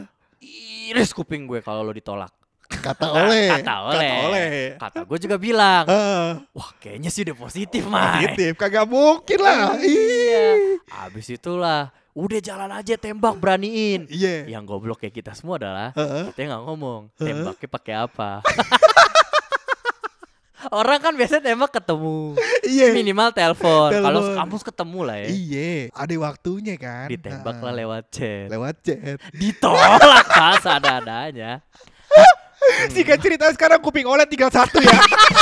iris 0.89 1.11
kuping 1.11 1.45
gue 1.45 1.59
kalau 1.59 1.81
lo 1.81 1.91
ditolak. 1.91 2.31
Kata 2.81 3.05
oleh. 3.09 3.47
Kata 3.59 3.75
oleh. 3.85 3.99
Kata 4.09 4.25
oleh. 4.25 4.49
Kata 4.79 4.99
gue 5.03 5.17
juga 5.19 5.35
bilang, 5.35 5.83
Eh, 5.85 6.29
wah 6.51 6.69
kayaknya 6.77 7.09
sih 7.09 7.27
udah 7.27 7.37
positif, 7.37 7.83
Mai. 7.85 8.25
positif, 8.25 8.51
kagak 8.55 8.87
mungkin 8.87 9.39
lah. 9.39 9.75
Iya. 9.77 10.79
Habis 10.89 11.29
itulah, 11.31 11.91
udah 12.11 12.39
jalan 12.39 12.71
aja 12.71 12.95
tembak 12.95 13.37
beraniin. 13.37 14.09
Iya. 14.09 14.49
Yang 14.49 14.63
goblok 14.65 14.99
kayak 14.99 15.15
kita 15.15 15.31
semua 15.35 15.55
adalah 15.59 15.89
Heeh. 15.93 16.31
kita 16.33 16.49
nggak 16.49 16.63
ngomong 16.65 17.01
tembaknya 17.15 17.67
pakai 17.69 17.93
apa. 17.95 18.31
Orang 20.75 20.99
kan 20.99 21.15
biasanya 21.15 21.55
tembak 21.55 21.71
ketemu, 21.71 22.35
Iya. 22.67 22.91
minimal 22.91 23.31
telepon. 23.31 23.95
Kalau 23.95 24.35
kampus 24.35 24.59
ketemu 24.59 24.99
lah 25.07 25.15
ya. 25.23 25.27
Iya, 25.31 25.71
ada 25.95 26.15
waktunya 26.19 26.75
kan. 26.75 27.07
Ditembak 27.07 27.63
lah 27.63 27.71
Heeh. 27.71 27.79
lewat 27.87 28.03
chat. 28.11 28.47
lewat 28.51 28.75
chat. 28.83 29.17
Ditolak 29.31 30.27
kan 30.27 30.59
ada-adanya. 30.59 31.63
Singkat 32.93 33.19
cerita 33.19 33.45
sekarang 33.53 33.79
kuping 33.81 34.05
oleh 34.05 34.25
tinggal 34.29 34.49
satu 34.53 34.79
ya. 34.79 34.97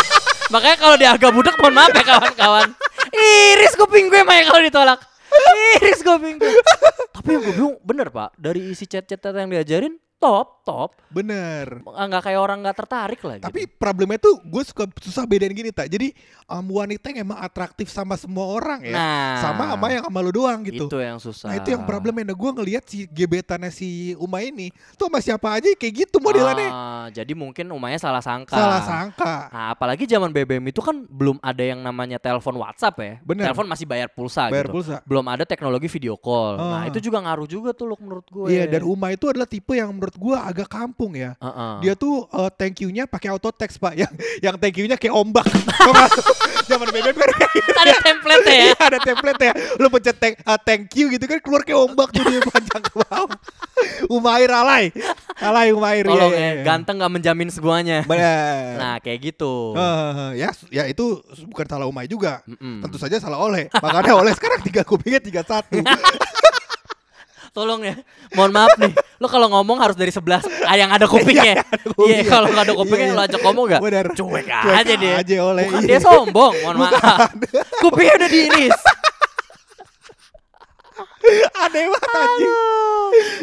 Makanya 0.53 0.77
kalau 0.79 0.95
dia 0.95 1.09
agak 1.11 1.31
budak 1.35 1.55
mohon 1.59 1.75
maaf 1.75 1.91
ya 1.91 2.03
kawan-kawan. 2.03 2.71
Iris 3.11 3.75
kuping 3.75 4.07
gue 4.07 4.23
Maya 4.23 4.47
kalau 4.47 4.61
ditolak. 4.63 4.99
Iris 5.81 6.01
kuping 6.01 6.39
gue. 6.39 6.51
Tapi 7.11 7.29
yang 7.35 7.43
gue 7.43 7.53
bingung 7.59 7.75
bener 7.83 8.07
pak 8.07 8.31
dari 8.39 8.71
isi 8.71 8.87
chat-chat 8.87 9.19
yang 9.19 9.51
diajarin 9.51 9.99
top 10.17 10.65
top 10.65 10.89
Bener. 11.07 11.79
nggak 11.85 12.21
kayak 12.25 12.41
orang 12.41 12.59
nggak 12.59 12.75
tertarik 12.75 13.21
lah. 13.23 13.37
Tapi 13.39 13.63
gitu. 13.63 13.79
problemnya 13.79 14.19
tuh 14.19 14.35
gue 14.43 14.63
suka 14.65 14.83
susah 14.99 15.23
bedain 15.23 15.53
gini 15.53 15.71
tak. 15.71 15.87
Jadi 15.87 16.11
um, 16.45 16.67
wanita 16.75 17.13
yang 17.13 17.23
emang 17.31 17.39
atraktif 17.39 17.87
sama 17.87 18.19
semua 18.19 18.43
orang 18.49 18.83
ya. 18.83 18.91
nah 18.91 19.39
Sama 19.39 19.63
sama 19.71 19.87
yang 19.87 20.03
sama 20.03 20.19
lu 20.19 20.31
doang 20.35 20.59
gitu. 20.67 20.91
itu 20.91 20.97
yang 20.99 21.15
susah. 21.21 21.47
Nah 21.47 21.55
itu 21.61 21.71
yang 21.71 21.87
problemnya. 21.87 22.27
Nah 22.27 22.35
gue 22.35 22.51
ngelihat 22.51 22.83
si 22.83 23.07
gebetannya 23.07 23.71
si 23.71 24.17
Uma 24.19 24.43
ini 24.43 24.73
tuh 24.99 25.07
sama 25.07 25.23
siapa 25.23 25.47
aja 25.55 25.69
kayak 25.71 25.93
gitu 26.09 26.19
modelannya. 26.19 26.67
Ah, 26.67 27.07
jadi 27.13 27.31
mungkin 27.31 27.71
umanya 27.71 28.01
salah 28.01 28.19
sangka. 28.19 28.57
Salah 28.57 28.83
sangka. 28.83 29.47
Nah, 29.47 29.65
apalagi 29.71 30.03
zaman 30.03 30.33
BBM 30.35 30.67
itu 30.67 30.83
kan 30.83 31.07
belum 31.07 31.39
ada 31.39 31.63
yang 31.63 31.79
namanya 31.79 32.19
telepon 32.19 32.59
WhatsApp 32.59 32.95
ya. 32.99 33.13
Bener. 33.23 33.47
Telepon 33.47 33.69
masih 33.69 33.85
bayar 33.87 34.11
pulsa 34.11 34.51
Bayar 34.51 34.67
gitu. 34.67 34.75
pulsa. 34.81 34.99
Belum 35.07 35.23
ada 35.29 35.47
teknologi 35.47 35.87
video 35.87 36.19
call. 36.19 36.59
Nah, 36.59 36.83
Ah. 36.83 36.83
itu 36.91 36.99
juga 36.99 37.23
ngaruh 37.23 37.47
juga 37.47 37.71
tuh 37.71 37.87
loh 37.87 37.97
menurut 38.01 38.27
gue. 38.27 38.51
Iya 38.51 38.67
dan 38.67 38.83
Uma 38.83 39.15
itu 39.15 39.23
adalah 39.31 39.47
tipe 39.47 39.71
yang 39.71 39.95
menurut 39.95 40.06
gue 40.15 40.35
agak 40.37 40.69
kampung 40.71 41.17
ya. 41.17 41.35
Heeh. 41.41 41.73
Dia 41.83 41.93
tuh 41.97 42.29
uh, 42.31 42.47
thank 42.53 42.79
you-nya 42.79 43.09
pakai 43.09 43.33
auto 43.33 43.51
text 43.51 43.81
pak, 43.81 43.97
yang 43.97 44.13
yang 44.39 44.55
thank 44.55 44.77
you-nya 44.79 44.95
kayak 44.95 45.11
ombak. 45.11 45.43
Zaman 46.69 46.87
BBM 46.91 47.15
kan 47.15 47.29
gitu. 47.31 47.71
ada 47.79 47.95
template 48.03 48.45
ya. 48.45 48.59
Iya, 48.59 48.75
ada 48.75 48.99
template 48.99 49.41
ya. 49.41 49.53
Lu 49.79 49.87
pencet 49.87 50.17
thank, 50.19 50.35
uh, 50.43 50.59
thank 50.59 50.91
you 50.99 51.07
gitu 51.11 51.23
kan 51.23 51.39
keluar 51.39 51.63
kayak 51.63 51.79
ombak 51.79 52.11
tuh 52.11 52.23
dia 52.27 52.43
panjang 52.51 52.83
ke 52.83 52.93
bawah. 53.07 53.39
Umair 54.11 54.51
alay. 54.51 54.91
Alay 55.37 55.69
Umair 55.69 56.03
Tolong 56.09 56.33
iya, 56.33 56.39
ya, 56.39 56.41
iya, 56.41 56.53
iya. 56.59 56.63
ganteng 56.65 56.97
gak 56.97 57.13
menjamin 57.13 57.49
semuanya. 57.53 57.97
Bener. 58.03 58.75
Nah, 58.81 58.95
kayak 58.99 59.19
gitu. 59.31 59.77
Eh, 59.77 60.43
ya 60.43 60.49
ya 60.73 60.83
itu 60.89 61.21
bukan 61.47 61.65
salah 61.69 61.85
Umay 61.87 62.09
juga. 62.09 62.41
Mm-mm. 62.49 62.83
Tentu 62.83 62.97
saja 62.99 63.21
salah 63.21 63.39
oleh. 63.39 63.69
Makanya 63.69 64.17
oleh 64.17 64.33
sekarang 64.33 64.59
tiga 64.65 64.81
kupingnya 64.83 65.21
tiga 65.21 65.41
satu. 65.45 65.79
tolong 67.57 67.81
ya. 67.81 67.97
Mohon 68.31 68.51
maaf 68.53 68.73
nih. 68.77 68.93
Lo 69.17 69.25
kalau 69.25 69.49
ngomong 69.49 69.81
harus 69.81 69.97
dari 69.97 70.13
sebelah 70.13 70.37
ah, 70.63 70.77
yang 70.77 70.93
ada 70.93 71.09
kupingnya. 71.09 71.57
Iya, 72.07 72.21
kalau 72.23 72.53
nggak 72.53 72.65
ada 72.69 72.75
kupingnya 72.77 73.07
Iya, 73.09 73.17
lo 73.17 73.21
ajak 73.25 73.41
ngomong 73.41 73.65
gak? 73.67 73.81
Bener. 73.81 74.05
Cuek 74.13 74.45
Cuek 74.45 74.77
aja 74.77 74.93
dia. 74.93 75.13
aja 75.17 75.35
oleh, 75.41 75.65
Bukan 75.65 75.81
iya. 75.81 75.89
dia 75.89 75.99
sombong, 75.99 76.53
mohon 76.61 76.77
maaf. 76.77 77.33
Kupingnya 77.81 78.13
udah 78.21 78.29
diiris. 78.29 78.77
Aneh 81.57 81.91
banget 81.91 82.11
anjing. 82.15 82.53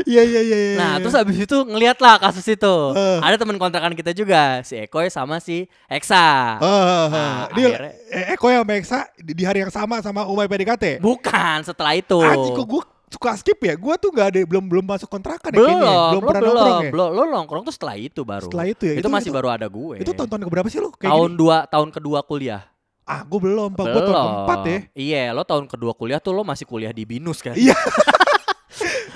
Iya 0.04 0.23
iya 0.25 0.40
iya 0.40 0.59
iya. 0.59 0.76
Nah, 0.78 0.92
terus 0.97 1.12
abis 1.12 1.37
itu 1.37 1.56
ngeliat 1.62 1.99
lah 1.99 2.16
kasus 2.16 2.47
itu. 2.47 2.75
Eh. 2.97 3.18
Ada 3.21 3.37
teman 3.37 3.59
kontrakan 3.59 3.92
kita 3.92 4.11
juga, 4.11 4.64
si 4.64 4.78
Ekoy 4.78 5.12
sama 5.12 5.37
si 5.37 5.68
Eksa. 5.87 6.56
Eh, 6.59 6.64
eh, 6.64 7.04
Nah. 7.11 7.44
Dia 7.52 7.66
akhirnya- 7.68 7.94
Eko 8.33 8.47
yang 8.49 8.64
Meksa 8.64 9.04
di, 9.14 9.37
di 9.37 9.44
hari 9.44 9.61
yang 9.61 9.68
sama 9.68 10.00
sama 10.00 10.25
Umay 10.25 10.47
PDKT. 10.47 10.99
Bukan 10.99 11.61
setelah 11.62 11.92
itu. 11.92 12.16
Anjing 12.18 12.54
kok 12.54 12.64
gue 12.64 12.83
suka 13.14 13.30
skip 13.38 13.59
ya? 13.59 13.78
Gue 13.78 13.94
tuh 13.97 14.11
nggak 14.11 14.26
ada 14.35 14.38
belum 14.42 14.64
belum 14.66 14.85
masuk 14.85 15.06
kontrakan 15.06 15.50
ya 15.50 15.59
belum, 15.59 15.71
kayaknya. 15.71 15.87
ya? 15.87 16.02
belum, 16.11 16.23
pernah 16.26 16.40
belum, 16.42 16.54
nongkrong 16.54 16.83
ya. 16.83 16.90
belum, 16.90 17.09
lo 17.14 17.23
nongkrong 17.30 17.62
tuh 17.62 17.75
setelah 17.75 17.94
itu 17.94 18.21
baru. 18.26 18.47
Setelah 18.50 18.66
itu 18.66 18.83
ya? 18.85 18.94
Itu, 18.99 19.00
Itu- 19.06 19.14
masih 19.14 19.30
itu- 19.30 19.37
baru 19.38 19.49
ada 19.54 19.66
gue. 19.71 19.97
Itu 20.02 20.11
tonton 20.12 20.40
ke 20.42 20.50
berapa 20.50 20.66
sih 20.66 20.83
lu? 20.83 20.90
Kayak 20.90 21.14
tahun 21.14 21.30
gini? 21.30 21.38
dua, 21.38 21.56
tahun 21.71 21.88
kedua 21.94 22.18
kuliah. 22.26 22.62
Ah, 23.04 23.21
gue 23.21 23.37
belum, 23.37 23.71
Pak. 23.76 23.85
Gue 23.85 24.02
tahun 24.02 24.16
keempat 24.16 24.59
ya. 24.64 24.78
Iya, 24.97 25.23
lo 25.30 25.44
tahun 25.44 25.64
kedua 25.68 25.92
kuliah 25.92 26.18
tuh 26.18 26.33
lo 26.33 26.42
masih 26.42 26.64
kuliah 26.64 26.90
di 26.90 27.04
Binus 27.04 27.38
kan? 27.38 27.52
Iya. 27.54 27.76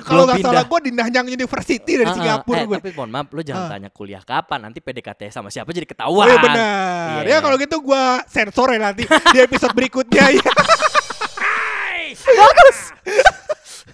Kalau 0.09 0.25
nggak 0.25 0.41
salah 0.41 0.65
gue 0.65 0.79
di 0.89 0.93
Nanyang 0.97 1.29
University 1.29 2.01
dari 2.01 2.09
ah. 2.09 2.17
Singapura 2.17 2.63
eh, 2.63 2.65
gue. 2.65 2.77
Tapi 2.81 2.91
mohon 2.97 3.11
maaf, 3.13 3.29
lo 3.29 3.45
jangan 3.45 3.69
Ah. 3.69 3.71
tanya 3.77 3.89
kuliah 3.93 4.25
kapan. 4.25 4.65
Nanti 4.65 4.81
PDKT 4.81 5.29
sama 5.29 5.53
siapa 5.53 5.69
jadi 5.69 5.85
Oh 5.85 5.93
ketahuan. 5.93 6.29
iya 6.29 6.37
benar. 6.41 7.21
Iya. 7.29 7.37
Ya 7.37 7.39
kalau 7.45 7.57
gitu 7.57 7.77
gue 7.81 8.03
sensor 8.25 8.73
ya 8.73 8.81
nanti 8.81 9.05
di 9.05 9.39
episode 9.41 9.73
berikutnya 9.77 10.33
ya. 10.33 10.45
Bagus. 12.29 12.79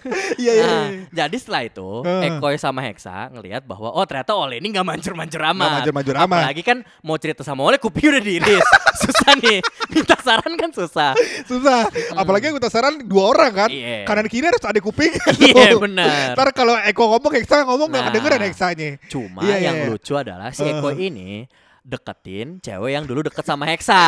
Iya 0.41 0.51
iya. 0.53 0.65
Nah, 0.65 0.85
iya. 0.85 1.25
jadi 1.25 1.35
setelah 1.37 1.61
itu. 1.65 1.89
Ekoy 2.05 2.55
sama 2.55 2.81
Hexa 2.81 3.33
ngelihat 3.33 3.65
bahwa 3.65 3.89
oh 3.89 4.05
ternyata 4.05 4.31
Ole 4.33 4.61
ini 4.61 4.69
nggak 4.69 4.85
mancur-mancur 4.85 5.41
amat. 5.41 5.57
Nggak 5.57 5.73
mancur-mancur 5.81 6.15
amat. 6.25 6.39
Apalagi 6.45 6.61
kan 6.61 6.77
mau 7.01 7.17
cerita 7.17 7.41
sama 7.41 7.65
Ole 7.65 7.77
kuping 7.77 8.13
udah 8.13 8.21
diiris. 8.21 8.65
susah 9.03 9.33
nih. 9.37 9.59
Minta 9.89 10.15
saran 10.21 10.53
kan 10.55 10.69
susah. 10.69 11.11
Susah. 11.43 11.89
Apalagi 12.13 12.49
gue 12.49 12.61
saran 12.69 13.01
dua 13.01 13.33
orang 13.33 13.51
kan. 13.51 13.69
Iya. 13.69 14.05
Kanan 14.05 14.27
kiri 14.27 14.45
harus 14.45 14.61
ada 14.61 14.77
kuping. 14.77 15.13
Iya 15.45 15.77
benar. 15.77 16.33
Ntar 16.37 16.49
kalau 16.53 16.75
Eko 16.79 17.09
ngomong 17.11 17.31
Heksa 17.35 17.65
ngomong 17.65 17.87
nggak 17.89 18.01
Nah. 18.01 18.09
kedengeran 18.11 18.41
Heksanya. 18.45 18.89
Cuma 19.07 19.41
Iya, 19.41 19.55
iya, 19.57 19.65
yang 19.71 19.77
iya. 19.81 19.87
lucu 19.89 20.13
adalah 20.13 20.49
si 20.51 20.61
Uh. 20.61 20.77
Eko 20.77 20.89
ini 20.93 21.47
deketin 21.85 22.57
cewek 22.59 22.91
yang 22.93 23.05
dulu 23.05 23.25
deket 23.25 23.45
sama 23.45 23.65
Hexa. 23.65 23.99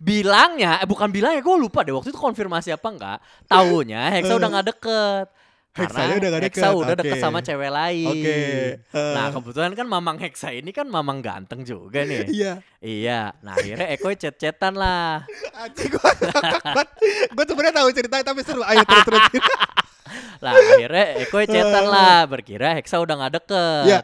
Bilangnya, 0.00 0.80
eh 0.80 0.88
bukan 0.88 1.12
bilangnya, 1.12 1.44
gue 1.44 1.56
lupa 1.60 1.84
deh 1.84 1.92
waktu 1.92 2.08
itu 2.08 2.18
konfirmasi 2.18 2.72
apa 2.72 2.88
enggak. 2.88 3.18
Taunya 3.44 4.08
Hexa 4.16 4.40
udah 4.40 4.48
nggak 4.48 4.66
deket. 4.72 5.26
Heksanya 5.70 6.18
Karena 6.18 6.18
udah 6.18 6.30
Hexa 6.42 6.66
deket, 6.66 6.80
udah 6.82 6.94
deket 6.98 7.16
oke. 7.20 7.22
sama 7.22 7.38
cewek 7.46 7.70
lain. 7.70 8.10
Oke, 8.10 8.40
uh. 8.90 9.14
Nah 9.14 9.26
kebetulan 9.30 9.72
kan 9.78 9.86
Mamang 9.86 10.18
Hexa 10.18 10.50
ini 10.50 10.74
kan 10.74 10.90
Mamang 10.90 11.22
ganteng 11.22 11.62
juga 11.62 12.02
nih. 12.02 12.26
Iya. 12.26 12.52
iya. 12.82 13.20
Nah 13.38 13.54
akhirnya 13.54 13.86
Eko 13.94 14.10
chat-chatan 14.10 14.74
lah. 14.74 15.22
Anjing 15.54 15.94
gue 15.94 16.10
Gue 17.36 17.44
sebenarnya 17.46 17.74
tahu 17.78 17.88
ceritanya 17.94 18.24
tapi 18.26 18.40
seru. 18.42 18.66
Ayo 18.66 18.82
terus 18.82 19.04
terus. 19.06 19.22
Lah 20.42 20.56
akhirnya 20.56 21.06
Eko 21.22 21.38
chatan 21.46 21.84
lah. 21.86 22.26
Berkira 22.26 22.74
Hexa 22.74 22.98
udah 22.98 23.14
nggak 23.14 23.32
deket. 23.38 23.84
Iya. 23.86 24.00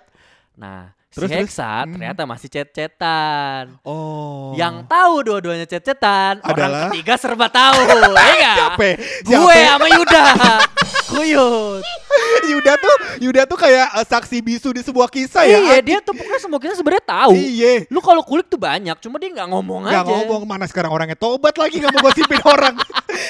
Nah 0.54 0.94
si 1.16 1.24
Terus, 1.24 1.30
terus? 1.32 1.48
Hexa 1.48 1.72
Hmm. 1.80 1.96
ternyata 1.96 2.22
masih 2.28 2.48
chat-chatan. 2.52 3.80
Oh. 3.88 4.52
Yang 4.52 4.84
tahu 4.84 5.14
dua-duanya 5.24 5.64
chat-chatan, 5.64 6.44
orang 6.44 6.92
ketiga 6.92 7.16
serba 7.16 7.48
tahu, 7.48 7.80
ya 7.88 7.96
nggak? 8.36 8.56
Siapa? 8.76 8.88
Gue 9.24 9.56
sama 9.56 9.86
Yuda, 9.88 10.24
Kuyut. 11.16 11.82
Yuda 12.52 12.72
tuh 12.76 12.94
Yuda 13.26 13.42
tuh 13.44 13.58
kayak 13.58 13.86
eh, 13.96 14.06
saksi 14.06 14.38
bisu 14.38 14.68
di 14.70 14.80
sebuah 14.80 15.08
kisah 15.08 15.42
ya. 15.42 15.58
Iya, 15.58 15.78
dia 15.80 15.98
tuh 15.98 16.12
pokoknya 16.12 16.40
semua 16.40 16.60
kita 16.60 16.74
sebenarnya 16.76 17.04
tahu. 17.04 17.32
Iya. 17.34 17.88
Lu 17.88 17.98
kalau 17.98 18.22
kulik 18.22 18.46
tuh 18.46 18.56
banyak, 18.56 18.94
cuma 19.00 19.16
dia 19.16 19.32
nggak 19.32 19.48
ngomong 19.48 19.88
Gak 19.88 20.04
aja. 20.04 20.06
ngomong 20.06 20.42
mana 20.44 20.64
sekarang 20.64 20.92
orangnya 20.92 21.16
tobat 21.16 21.56
lagi 21.56 21.80
gak 21.80 21.90
mau 21.90 22.02
gosipin 22.04 22.38
orang. 22.54 22.74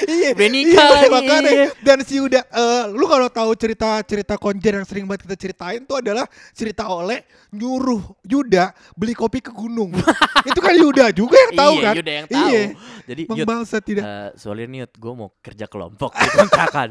iya. 0.05 0.29
Nikah 0.35 0.87
lagi. 0.93 1.09
makanya. 1.09 1.51
Dan 1.79 1.97
si 2.03 2.19
Yuda, 2.19 2.41
eh, 2.43 2.83
lu 2.91 3.07
kalau 3.07 3.27
tahu 3.27 3.51
cerita 3.55 4.03
cerita 4.03 4.35
konjer 4.35 4.77
yang 4.77 4.85
sering 4.85 5.07
banget 5.07 5.25
kita 5.25 5.35
ceritain 5.39 5.81
tuh 5.81 5.97
adalah 5.97 6.27
cerita 6.51 6.85
oleh 6.85 7.23
nyuruh 7.49 8.03
Yuda 8.21 8.75
beli 8.93 9.15
kopi 9.15 9.39
ke 9.39 9.49
gunung. 9.49 9.95
Itu 10.49 10.59
kan 10.59 10.75
Yuda 10.75 11.09
juga 11.11 11.35
yang 11.39 11.53
tahu 11.55 11.73
iya, 11.73 11.83
kan. 11.83 11.93
Yuda 11.95 12.11
yang 12.13 12.27
tahu. 12.27 12.49
Iya. 12.51 12.63
Jadi 13.07 13.21
Bang 13.23 13.37
bangsa 13.47 13.79
tidak. 13.79 14.03
eh, 14.03 14.29
soalnya 14.35 14.65
nih 14.67 14.79
gue 14.91 15.13
mau 15.15 15.31
kerja 15.39 15.65
kelompok 15.65 16.11
di 16.13 16.27
kontrakan. 16.29 16.89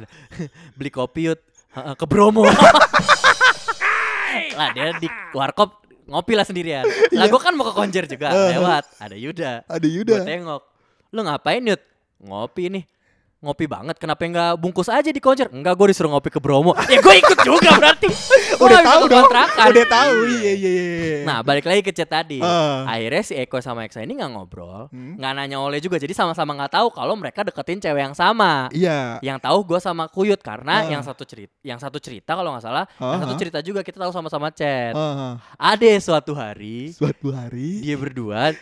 Beli 0.74 0.85
kopi 0.90 1.32
Yud, 1.32 1.40
Heeh, 1.76 1.94
ke 1.94 2.04
Bromo. 2.08 2.48
lah 4.56 4.72
dia 4.72 4.96
di 4.96 5.08
warkop 5.36 5.84
ngopi 6.08 6.32
lah 6.32 6.46
sendirian. 6.48 6.84
Iya. 7.12 7.18
Lah 7.20 7.26
gue 7.28 7.40
kan 7.40 7.52
mau 7.52 7.68
ke 7.68 7.74
konjer 7.76 8.08
juga 8.08 8.32
lewat. 8.32 8.84
Ada 8.96 9.16
Yuda. 9.16 9.52
Ada 9.68 9.86
Yuda. 9.86 10.14
Gue 10.16 10.24
tengok. 10.24 10.62
Lu 11.12 11.20
ngapain 11.20 11.60
Yud? 11.60 11.82
Ngopi 12.24 12.64
nih. 12.72 12.84
Ngopi 13.46 13.64
banget. 13.64 13.94
Kenapa 13.96 14.18
nggak 14.20 14.52
bungkus 14.58 14.90
aja 14.90 15.06
di 15.06 15.22
konjer? 15.22 15.46
Enggak, 15.48 15.78
gue 15.78 15.94
disuruh 15.94 16.10
ngopi 16.10 16.28
ke 16.28 16.42
Bromo. 16.42 16.74
ya 16.90 16.98
gue 16.98 17.14
ikut 17.16 17.38
juga 17.40 17.70
berarti. 17.72 18.10
Udah 18.64 18.80
tahu 18.82 19.02
dong. 19.06 19.26
Udah 19.30 19.86
tahu. 19.86 20.14
Iya 20.26 20.52
iya 20.52 20.70
iya. 20.74 21.16
Nah 21.22 21.38
balik 21.42 21.62
lagi 21.62 21.80
ke 21.80 21.92
chat 21.92 22.08
tadi 22.08 22.38
Eh. 22.38 22.78
Akhirnya 22.82 23.22
si 23.22 23.34
Eko 23.34 23.58
sama 23.58 23.84
Eksa 23.84 24.00
ini 24.00 24.14
nggak 24.14 24.30
ngobrol 24.32 24.88
Hmm. 24.88 25.14
nggak 25.14 25.32
nanya 25.34 25.58
oleh 25.58 25.78
juga 25.78 25.96
Jadi 25.96 26.10
sama-sama 26.10 26.54
nggak 26.54 26.72
tahu 26.72 26.88
kalau 26.90 27.14
mereka 27.14 27.42
deketin 27.42 27.78
cewek 27.78 28.02
yang 28.02 28.14
sama 28.14 28.66
Iya. 28.70 29.18
Yang 29.20 29.38
tahu 29.42 29.58
gue 29.66 29.78
sama 29.78 30.06
Kuyut 30.06 30.40
Karena 30.40 30.82
Eh. 30.82 30.90
yang 30.90 31.02
satu 31.02 31.22
cerita 31.22 31.52
Yang 31.60 31.78
satu 31.82 31.98
cerita 31.98 32.32
kalau 32.32 32.50
nggak 32.50 32.64
salah 32.64 32.84
Yang 32.92 33.12
Ah, 33.12 33.20
satu 33.22 33.34
cerita 33.36 33.58
juga 33.60 33.80
kita 33.82 33.98
tahu 33.98 34.10
sama-sama 34.10 34.48
chat 34.50 34.90
Heeh. 34.90 35.32
Ada 35.54 35.90
suatu 36.00 36.32
hari 36.32 36.90
Suatu 36.90 37.30
hari 37.30 37.82
Dia 37.82 37.94
berdua 37.94 38.54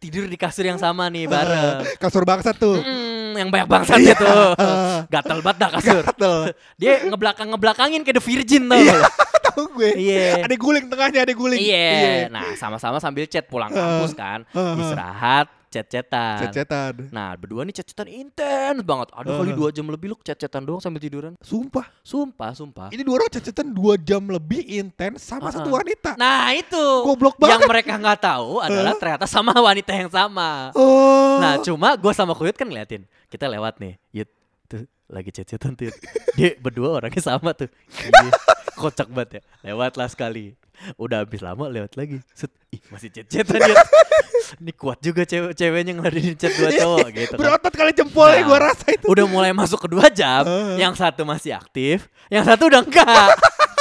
tidur 0.00 0.24
di 0.24 0.32
kasur 0.34 0.64
yang 0.64 0.80
sama 0.80 1.08
nih 1.08 1.28
bareng 1.28 1.84
Eh, 1.84 2.00
kasur 2.00 2.24
bangsa 2.24 2.56
tuh. 2.56 2.80
Mm, 2.80 3.09
Yang 3.40 3.48
banyak 3.50 3.68
bangsatnya 3.68 4.06
Iya. 4.06 4.20
tuh 4.20 4.48
Eh, 4.60 4.98
Gatel 5.08 5.38
banget 5.40 5.58
dah 5.58 5.70
kasur 5.72 5.96
Gatel. 6.02 6.34
Dia 6.80 6.92
ngebelakang-ngebelakangin 7.08 8.00
kayak 8.02 8.16
The 8.16 8.24
Virgin 8.24 8.62
tau 8.66 8.76
Iya. 8.76 8.96
Tahu 9.50 9.62
gue. 9.74 9.90
Iya. 9.96 10.44
Ada 10.44 10.54
guling 10.54 10.86
tengahnya, 10.86 11.20
ada 11.22 11.32
guling. 11.32 11.58
Iya. 11.58 12.28
Nah, 12.28 12.54
sama-sama 12.54 13.00
sambil 13.00 13.24
chat 13.24 13.42
pulang 13.42 13.66
kampus 13.68 14.12
kan. 14.12 14.44
uh, 14.46 14.58
uh. 14.60 14.76
Istirahat, 14.78 15.46
chat-chatan. 15.66 16.38
Cet-cetan. 16.44 16.92
Nah, 17.08 17.34
berdua 17.34 17.64
nih 17.64 17.74
chat-chatan 17.74 18.06
intens 18.06 18.78
banget. 18.80 19.08
Kali 19.10 19.50
Uh. 19.50 19.56
dua 19.56 19.68
jam 19.70 19.86
lebih 19.86 20.12
lu 20.12 20.16
chat-chatan 20.20 20.62
doang 20.62 20.78
sambil 20.78 21.00
tiduran. 21.00 21.34
Sumpah. 21.40 21.82
Sumpah, 22.00 22.52
sumpah. 22.52 22.88
Ini 22.90 23.00
dua 23.00 23.16
orang 23.16 23.30
cet-cetan 23.32 23.72
dua 23.72 23.96
jam 23.96 24.22
lebih 24.22 24.60
intens 24.62 25.24
sama 25.24 25.48
Uh-uh. 25.48 25.54
satu 25.56 25.70
wanita. 25.72 26.14
Nah, 26.14 26.52
itu. 26.52 26.84
Goblok 27.02 27.34
Yang 27.38 27.42
banget. 27.48 27.66
mereka 27.66 27.92
nggak 27.96 28.20
tahu 28.20 28.60
adalah 28.60 28.94
ternyata 28.94 29.24
sama 29.26 29.50
wanita 29.56 29.90
yang 29.90 30.10
sama. 30.12 30.70
Oh. 30.76 31.40
Nah, 31.40 31.58
cuma 31.58 31.96
gue 31.96 32.12
sama 32.12 32.36
Kuyut 32.36 32.54
kan 32.54 32.68
ngeliatin. 32.68 33.02
Kita 33.30 33.46
lewat 33.46 33.78
nih. 33.78 33.94
Yud, 34.10 34.30
tuh 34.66 34.82
lagi 35.06 35.30
chat-chatan 35.30 35.78
tuh. 35.78 35.94
Dia 36.34 36.58
berdua 36.58 36.98
orangnya 36.98 37.22
sama 37.22 37.54
tuh. 37.54 37.70
Iya, 37.94 38.34
kocak 38.74 39.06
banget 39.10 39.38
ya. 39.38 39.70
Lewat 39.70 39.94
lah 39.94 40.10
sekali. 40.10 40.58
Udah 40.98 41.22
habis 41.22 41.38
lama 41.44 41.68
lewat 41.68 41.94
lagi. 41.94 42.18
Set, 42.34 42.50
ih 42.74 42.82
masih 42.90 43.14
chat-chatan 43.14 43.70
Yud. 43.70 43.78
Ini 44.64 44.72
kuat 44.74 44.98
juga 44.98 45.22
cewek 45.22 45.54
ceweknya 45.54 45.94
ngeladenin 45.94 46.34
chat 46.34 46.50
dua 46.58 46.74
cowok 46.74 47.06
gitu 47.14 47.34
kan. 47.34 47.38
berotot 47.38 47.70
kali 47.70 47.92
jempolnya 47.94 48.42
Nah, 48.42 48.46
gua 48.50 48.58
rasa 48.72 48.86
itu. 48.90 49.04
Udah 49.06 49.24
mulai 49.30 49.54
masuk 49.54 49.86
kedua 49.86 50.10
jam, 50.10 50.42
Uh. 50.42 50.74
yang 50.74 50.90
satu 50.98 51.22
masih 51.22 51.54
aktif, 51.54 52.10
yang 52.26 52.42
satu 52.42 52.66
udah 52.66 52.82
enggak. 52.82 53.30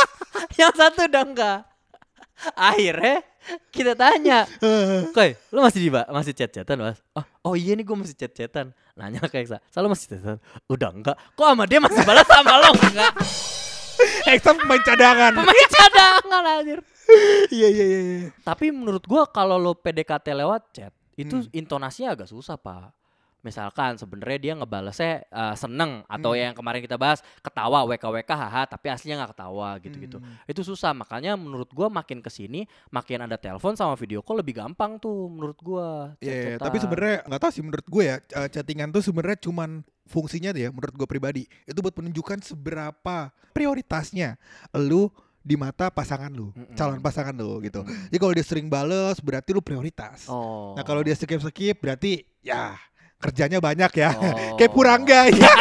yang 0.61 0.69
satu 0.77 1.09
udah 1.09 1.23
enggak. 1.25 1.59
Akhirnya 2.53 3.25
kita 3.71 3.93
tanya, 3.95 4.45
Koy, 5.15 5.33
lu 5.53 5.59
masih 5.63 5.79
di 5.81 5.89
masih 5.89 6.33
chat-chatan, 6.35 6.77
Mas? 6.79 6.99
Oh, 7.15 7.25
oh 7.51 7.53
iya 7.55 7.73
nih 7.73 7.83
gue 7.83 7.97
masih 7.97 8.15
chat-chatan. 8.15 8.71
Nanya 8.99 9.23
ke 9.25 9.39
Eksa, 9.39 9.63
"Selalu 9.71 9.95
masih 9.95 10.05
chat-chatan?" 10.11 10.39
Udah 10.67 10.89
enggak. 10.91 11.15
Kok 11.37 11.47
sama 11.47 11.63
dia 11.63 11.79
masih 11.79 12.01
balas 12.03 12.27
sama 12.27 12.53
lo 12.59 12.69
enggak? 12.75 13.11
Eksa 14.35 14.51
pemain 14.55 14.83
cadangan. 14.83 15.31
Pemain 15.39 15.67
cadangan 15.71 16.43
anjir. 16.59 16.79
Iya 17.49 17.67
iya 17.73 17.85
iya. 17.89 17.99
iya. 18.05 18.29
Tapi 18.45 18.69
menurut 18.69 19.01
gua 19.09 19.25
kalau 19.25 19.57
lo 19.57 19.73
PDKT 19.73 20.29
lewat 20.29 20.61
chat, 20.69 20.93
itu 21.17 21.41
Hmm. 21.41 21.49
intonasinya 21.57 22.13
agak 22.13 22.29
susah, 22.29 22.53
Pak. 22.53 22.93
Misalkan 23.39 23.95
sebenarnya 23.95 24.39
dia 24.39 24.53
ngebalesnya 24.57 25.13
eh, 25.23 25.55
seneng 25.55 26.03
atau 26.05 26.35
Hmm. 26.35 26.39
yang 26.39 26.53
kemarin 26.53 26.81
kita 26.83 26.99
bahas 26.99 27.23
ketawa 27.39 27.87
WKWK 27.87 28.31
haha 28.31 28.63
tapi 28.67 28.91
aslinya 28.91 29.23
nggak 29.23 29.31
ketawa 29.35 29.69
gitu-gitu. 29.79 30.17
Hmm. 30.19 30.35
Itu 30.43 30.61
susah 30.61 30.91
makanya 30.91 31.39
menurut 31.39 31.71
gua 31.71 31.87
makin 31.87 32.19
ke 32.19 32.27
sini 32.27 32.67
makin 32.89 33.23
ada 33.23 33.39
telepon 33.39 33.73
sama 33.73 33.95
video 33.95 34.19
call 34.19 34.43
lebih 34.43 34.59
gampang 34.59 34.99
tuh 34.99 35.27
menurut 35.27 35.55
gua. 35.59 36.13
Iya, 36.19 36.27
iya, 36.29 36.43
chat-chatan. 36.55 36.65
tapi 36.67 36.77
sebenarnya 36.79 37.17
nggak 37.25 37.41
tahu 37.41 37.51
sih 37.51 37.63
menurut 37.63 37.87
gue 37.87 38.03
ya 38.03 38.15
eh, 38.19 38.49
chattingan 38.49 38.89
tuh 38.91 39.01
sebenarnya 39.01 39.37
cuman 39.39 39.69
fungsinya 40.05 40.49
tuh 40.51 40.61
ya 40.65 40.69
menurut 40.73 40.95
gue 40.97 41.07
pribadi 41.07 41.43
itu 41.63 41.79
buat 41.79 41.93
menunjukkan 41.93 42.41
seberapa 42.41 43.29
prioritasnya 43.53 44.35
lu 44.75 45.07
di 45.39 45.55
mata 45.55 45.87
pasangan 45.87 46.29
lu, 46.29 46.51
Mm-mm. 46.51 46.75
calon 46.75 46.99
pasangan 46.99 47.31
lu 47.31 47.63
gitu. 47.63 47.81
Jadi 47.81 48.17
kalau 48.19 48.33
dia 48.35 48.43
sering 48.43 48.67
bales 48.67 49.17
berarti 49.23 49.55
lu 49.55 49.63
prioritas. 49.63 50.27
Oh. 50.27 50.75
Nah 50.75 50.83
kalau 50.83 50.99
dia 51.01 51.15
skip 51.15 51.39
skip 51.39 51.79
berarti 51.79 52.27
ya 52.43 52.75
kerjanya 53.19 53.59
banyak 53.59 53.91
ya. 53.93 54.09
Oh. 54.15 54.55
Kayak 54.55 54.71
Purangga 54.71 55.19
ya. 55.31 55.51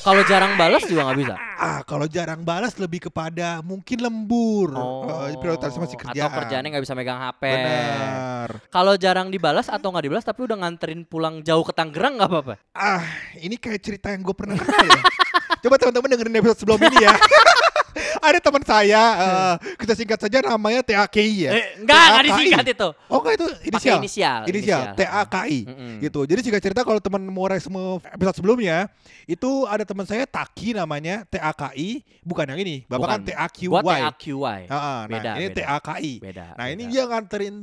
Kalau 0.00 0.24
jarang 0.24 0.56
balas 0.56 0.80
juga 0.88 1.04
nggak 1.04 1.18
bisa. 1.20 1.34
Ah, 1.60 1.84
kalau 1.84 2.08
jarang 2.08 2.40
balas 2.40 2.72
lebih 2.80 3.12
kepada 3.12 3.60
mungkin 3.60 4.00
lembur. 4.00 4.72
Oh, 4.72 5.28
Eh, 5.28 5.36
prioritasnya 5.36 5.76
masih 5.76 6.00
kerjaan. 6.00 6.24
Atau 6.24 6.40
kerjaannya 6.40 6.68
nggak 6.72 6.84
bisa 6.88 6.96
megang 6.96 7.20
HP. 7.20 7.42
Benar. 7.44 8.48
Kalau 8.72 8.96
jarang 8.96 9.28
dibalas 9.28 9.68
atau 9.68 9.92
nggak 9.92 10.04
dibalas 10.08 10.24
tapi 10.24 10.40
udah 10.48 10.56
nganterin 10.56 11.04
pulang 11.04 11.44
jauh 11.44 11.60
ke 11.60 11.76
Tangerang 11.76 12.16
nggak 12.16 12.30
apa-apa. 12.32 12.54
Ah, 12.72 13.04
ini 13.36 13.60
kayak 13.60 13.84
cerita 13.84 14.08
yang 14.08 14.24
gue 14.24 14.32
pernah 14.32 14.56
kenal 14.56 14.88
ya. 14.88 15.02
Coba 15.68 15.76
teman-teman 15.76 16.08
dengerin 16.16 16.36
episode 16.40 16.58
sebelum 16.64 16.80
ini 16.80 16.96
ya. 17.04 17.12
Ada 18.20 18.38
teman 18.38 18.62
saya, 18.62 19.02
eh, 19.16 19.54
kita 19.80 19.92
singkat 19.96 20.18
saja 20.20 20.38
namanya 20.44 20.84
TAKI 20.84 21.26
ya. 21.48 21.50
Eh, 21.56 21.64
enggak, 21.80 22.04
enggak 22.04 22.24
disingkat 22.28 22.66
itu. 22.76 22.88
Oh 23.08 23.18
enggak 23.24 23.34
itu 23.40 23.46
inisial. 23.66 23.96
inisial, 23.98 24.40
Inisial, 24.44 24.80
inisial. 24.92 24.96
TAKI. 24.96 25.58
Mm-mm. 25.66 25.92
Gitu. 26.04 26.20
Jadi 26.28 26.40
singkat 26.44 26.62
cerita 26.62 26.80
kalau 26.84 27.00
teman 27.00 27.22
mau 27.26 27.48
semua 27.56 27.98
episode 28.12 28.36
sebelumnya, 28.36 28.86
itu 29.24 29.50
ada 29.64 29.82
teman 29.88 30.04
saya 30.04 30.28
Taki 30.28 30.76
namanya 30.76 31.24
TAKI, 31.26 32.04
bukan 32.20 32.44
yang 32.52 32.60
ini. 32.60 32.76
Bapak 32.84 32.98
Bukan. 33.00 33.10
kan 33.10 33.20
TAQY. 33.24 33.68
Gua 33.70 33.80
TAQY. 33.82 34.60
Ah, 34.68 34.74
ah, 34.74 34.98
nah, 35.08 35.08
Beda, 35.08 35.30
ini 35.40 35.46
beda. 35.48 35.56
TAKI. 35.80 36.12
Beda. 36.20 36.46
Nah, 36.54 36.66
ini 36.68 36.82
beda. 36.84 36.92
dia 36.92 37.02
nganterin 37.08 37.54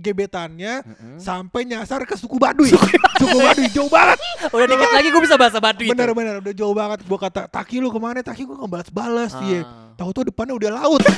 gebetannya 0.00 0.74
Mm-mm. 0.86 1.16
sampai 1.18 1.60
nyasar 1.66 2.04
ke 2.06 2.14
suku 2.14 2.36
Baduy. 2.38 2.70
suku 3.18 3.38
Baduy 3.42 3.68
jauh 3.74 3.90
banget. 3.90 4.18
Udah 4.52 4.66
dikit 4.68 4.90
lagi 4.92 5.08
gue 5.10 5.22
bisa 5.22 5.36
bahasa 5.40 5.58
Baduy. 5.58 5.88
Bener-bener 5.90 6.38
udah 6.44 6.54
jauh 6.54 6.74
banget. 6.76 6.98
Gua 7.08 7.18
kata, 7.18 7.48
"Taki 7.50 7.76
lu 7.82 7.88
ke 7.90 7.98
mana?" 7.98 8.20
Taki 8.22 8.42
gua 8.46 8.56
nggak 8.62 8.70
balas-balas 8.70 9.32
dia. 9.42 9.64
Ah. 9.64 9.95
Tahu 9.96 10.10
tuh 10.12 10.24
depannya 10.28 10.54
udah 10.54 10.70
laut. 10.76 11.02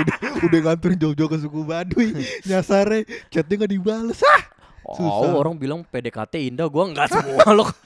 udah 0.00 0.16
udah 0.48 0.58
nganterin 0.64 0.96
jauh-jauh 0.96 1.28
ke 1.28 1.38
suku 1.38 1.60
Baduy. 1.62 2.08
Nyasarnya 2.48 3.04
chatnya 3.28 3.54
nggak 3.60 3.72
dibales. 3.72 4.20
Ah, 4.24 4.42
Oh, 4.90 4.96
Susah. 4.98 5.38
orang 5.38 5.54
bilang 5.54 5.86
PDKT 5.86 6.50
indah, 6.50 6.66
gua 6.66 6.90
enggak 6.90 7.12
semua 7.14 7.46
loh. 7.54 7.70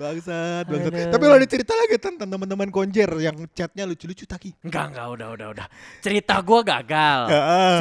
bangsat, 0.00 0.64
bangsat. 0.64 0.90
Aduh. 0.90 1.12
Tapi 1.12 1.24
lo 1.28 1.34
ada 1.36 1.48
cerita 1.48 1.72
lagi 1.76 2.00
tentang 2.00 2.26
teman-teman 2.26 2.72
konjer 2.72 3.06
yang 3.20 3.36
chatnya 3.52 3.84
lucu-lucu 3.84 4.24
Taki. 4.24 4.50
Enggak, 4.64 4.96
enggak, 4.96 5.06
udah, 5.12 5.28
udah, 5.36 5.46
udah. 5.54 5.66
Cerita 6.00 6.40
gua 6.40 6.64
gagal. 6.64 7.20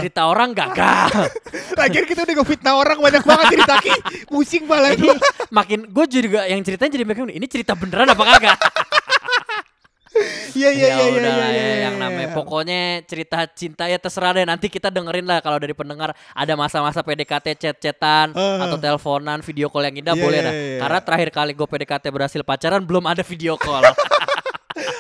Cerita 0.03 0.22
orang 0.27 0.51
gagal. 0.51 1.10
Lagian 1.79 2.05
kita 2.05 2.27
udah 2.27 2.36
ngefitnah 2.43 2.74
orang 2.75 2.98
banyak 3.00 3.24
banget 3.24 3.46
cerita 3.55 3.74
Taki. 3.79 3.93
Pusing 4.27 4.63
malah 4.67 4.91
ini 4.91 5.08
makin 5.48 5.79
gue 5.88 6.05
juga 6.12 6.43
yang 6.43 6.60
ceritanya 6.60 6.91
jadi 6.91 7.05
megang 7.08 7.32
ini 7.32 7.46
cerita 7.48 7.72
beneran 7.77 8.10
apa 8.10 8.24
kagak? 8.36 8.58
Iya 10.53 10.70
iya 10.70 10.88
Ya 10.88 10.93
iya 10.93 11.05
iya 11.10 11.17
iya. 11.17 11.34
ya, 11.34 11.50
iya, 11.50 11.75
yang 11.84 11.96
iya. 11.98 12.03
namanya 12.05 12.29
pokoknya 12.32 12.82
cerita 13.03 13.50
cinta 13.50 13.89
ya 13.89 13.98
terserah 13.98 14.32
deh 14.32 14.46
nanti 14.46 14.70
kita 14.70 14.88
dengerin 14.88 15.25
lah 15.25 15.41
kalau 15.41 15.58
dari 15.58 15.74
pendengar 15.74 16.13
ada 16.13 16.53
masa-masa 16.53 17.01
PDKT 17.01 17.58
chat-chatan 17.58 18.29
Eh. 18.38 18.58
atau 18.62 18.77
teleponan 18.77 19.41
video 19.41 19.67
call 19.67 19.89
yang 19.89 19.98
indah 19.98 20.13
Iya, 20.13 20.22
boleh 20.22 20.39
dah 20.39 20.53
iya. 20.53 20.77
karena 20.79 21.00
terakhir 21.01 21.29
kali 21.32 21.51
gue 21.53 21.65
PDKT 21.65 22.05
berhasil 22.08 22.41
pacaran 22.41 22.82
belum 22.82 23.03
ada 23.03 23.22
video 23.22 23.58
call 23.58 23.82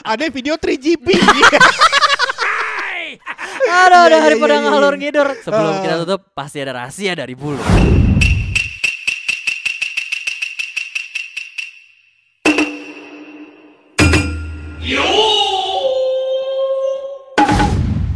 Ada 0.03 0.29
video 0.29 0.53
3GP. 0.53 1.07
aduh 3.63 4.05
daripada 4.05 4.53
iya, 4.53 4.61
iya, 4.61 4.69
ngalur 4.69 4.93
ngidur 4.97 5.27
sebelum 5.41 5.73
Eh. 5.73 5.81
kita 5.81 5.95
tutup 6.05 6.21
pasti 6.33 6.61
ada 6.61 6.77
rahasia 6.77 7.13
dari 7.13 7.33
bulu 7.33 7.61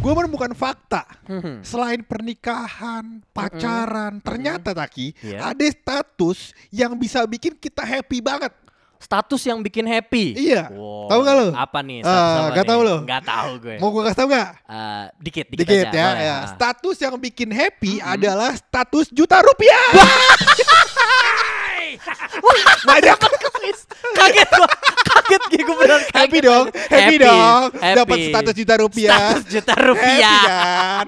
Gue 0.08 0.16
menemukan 0.16 0.56
fakta. 0.56 1.04
Hmm. 1.28 1.60
Selain 1.60 2.00
pernikahan, 2.00 3.20
pacaran, 3.30 4.24
ternyata 4.24 4.72
Taki 4.72 5.12
Iya. 5.20 5.52
ada 5.52 5.68
status 5.68 6.56
yang 6.72 6.96
bisa 6.96 7.20
bikin 7.24 7.52
kita 7.54 7.84
happy 7.84 8.24
banget. 8.24 8.56
status 8.98 9.46
yang 9.46 9.62
bikin 9.62 9.86
happy 9.86 10.34
Iya. 10.34 10.74
Wow. 10.74 11.06
Tahu 11.06 11.20
nggak 11.22 11.36
lo? 11.36 11.48
apa 11.54 11.80
nih 11.86 12.02
apa 12.02 12.50
nggak 12.50 12.58
nih? 12.58 12.66
tahu 12.66 12.82
lo? 12.82 12.96
nggak 13.06 13.24
tahu 13.24 13.52
gue 13.62 13.76
Mau 13.78 13.90
gue 13.94 14.02
kasih 14.02 14.18
tau 14.18 14.28
gak? 14.28 14.50
Eh, 14.58 15.06
dikit 15.22 15.46
dikit, 15.46 15.60
Dikit 15.62 15.86
aja, 15.86 15.94
ya, 15.94 16.08
boleh. 16.08 16.24
ya. 16.24 16.34
Ah. 16.34 16.48
Status 16.50 16.98
yang 16.98 17.16
bikin 17.22 17.50
happy 17.52 17.94
adalah 18.02 18.52
status 18.56 19.06
juta 19.12 19.38
rupiah. 19.38 19.86
Banyak 22.88 23.18
kaget 24.18 24.50
gua 24.52 24.68
kaget 25.08 25.42
gue 25.50 25.76
beneran 25.78 26.02
kaget 26.04 26.16
happy 26.18 26.40
dong, 26.42 26.66
happy, 26.90 27.16
dong. 27.22 27.62
Dapat 27.80 28.18
happy. 28.18 28.30
status 28.32 28.54
juta 28.58 28.74
rupiah. 28.80 29.18
status 29.18 29.44
juta 29.48 29.74
Happy 29.74 29.88
rupiah 29.88 30.40
kan? 30.44 31.06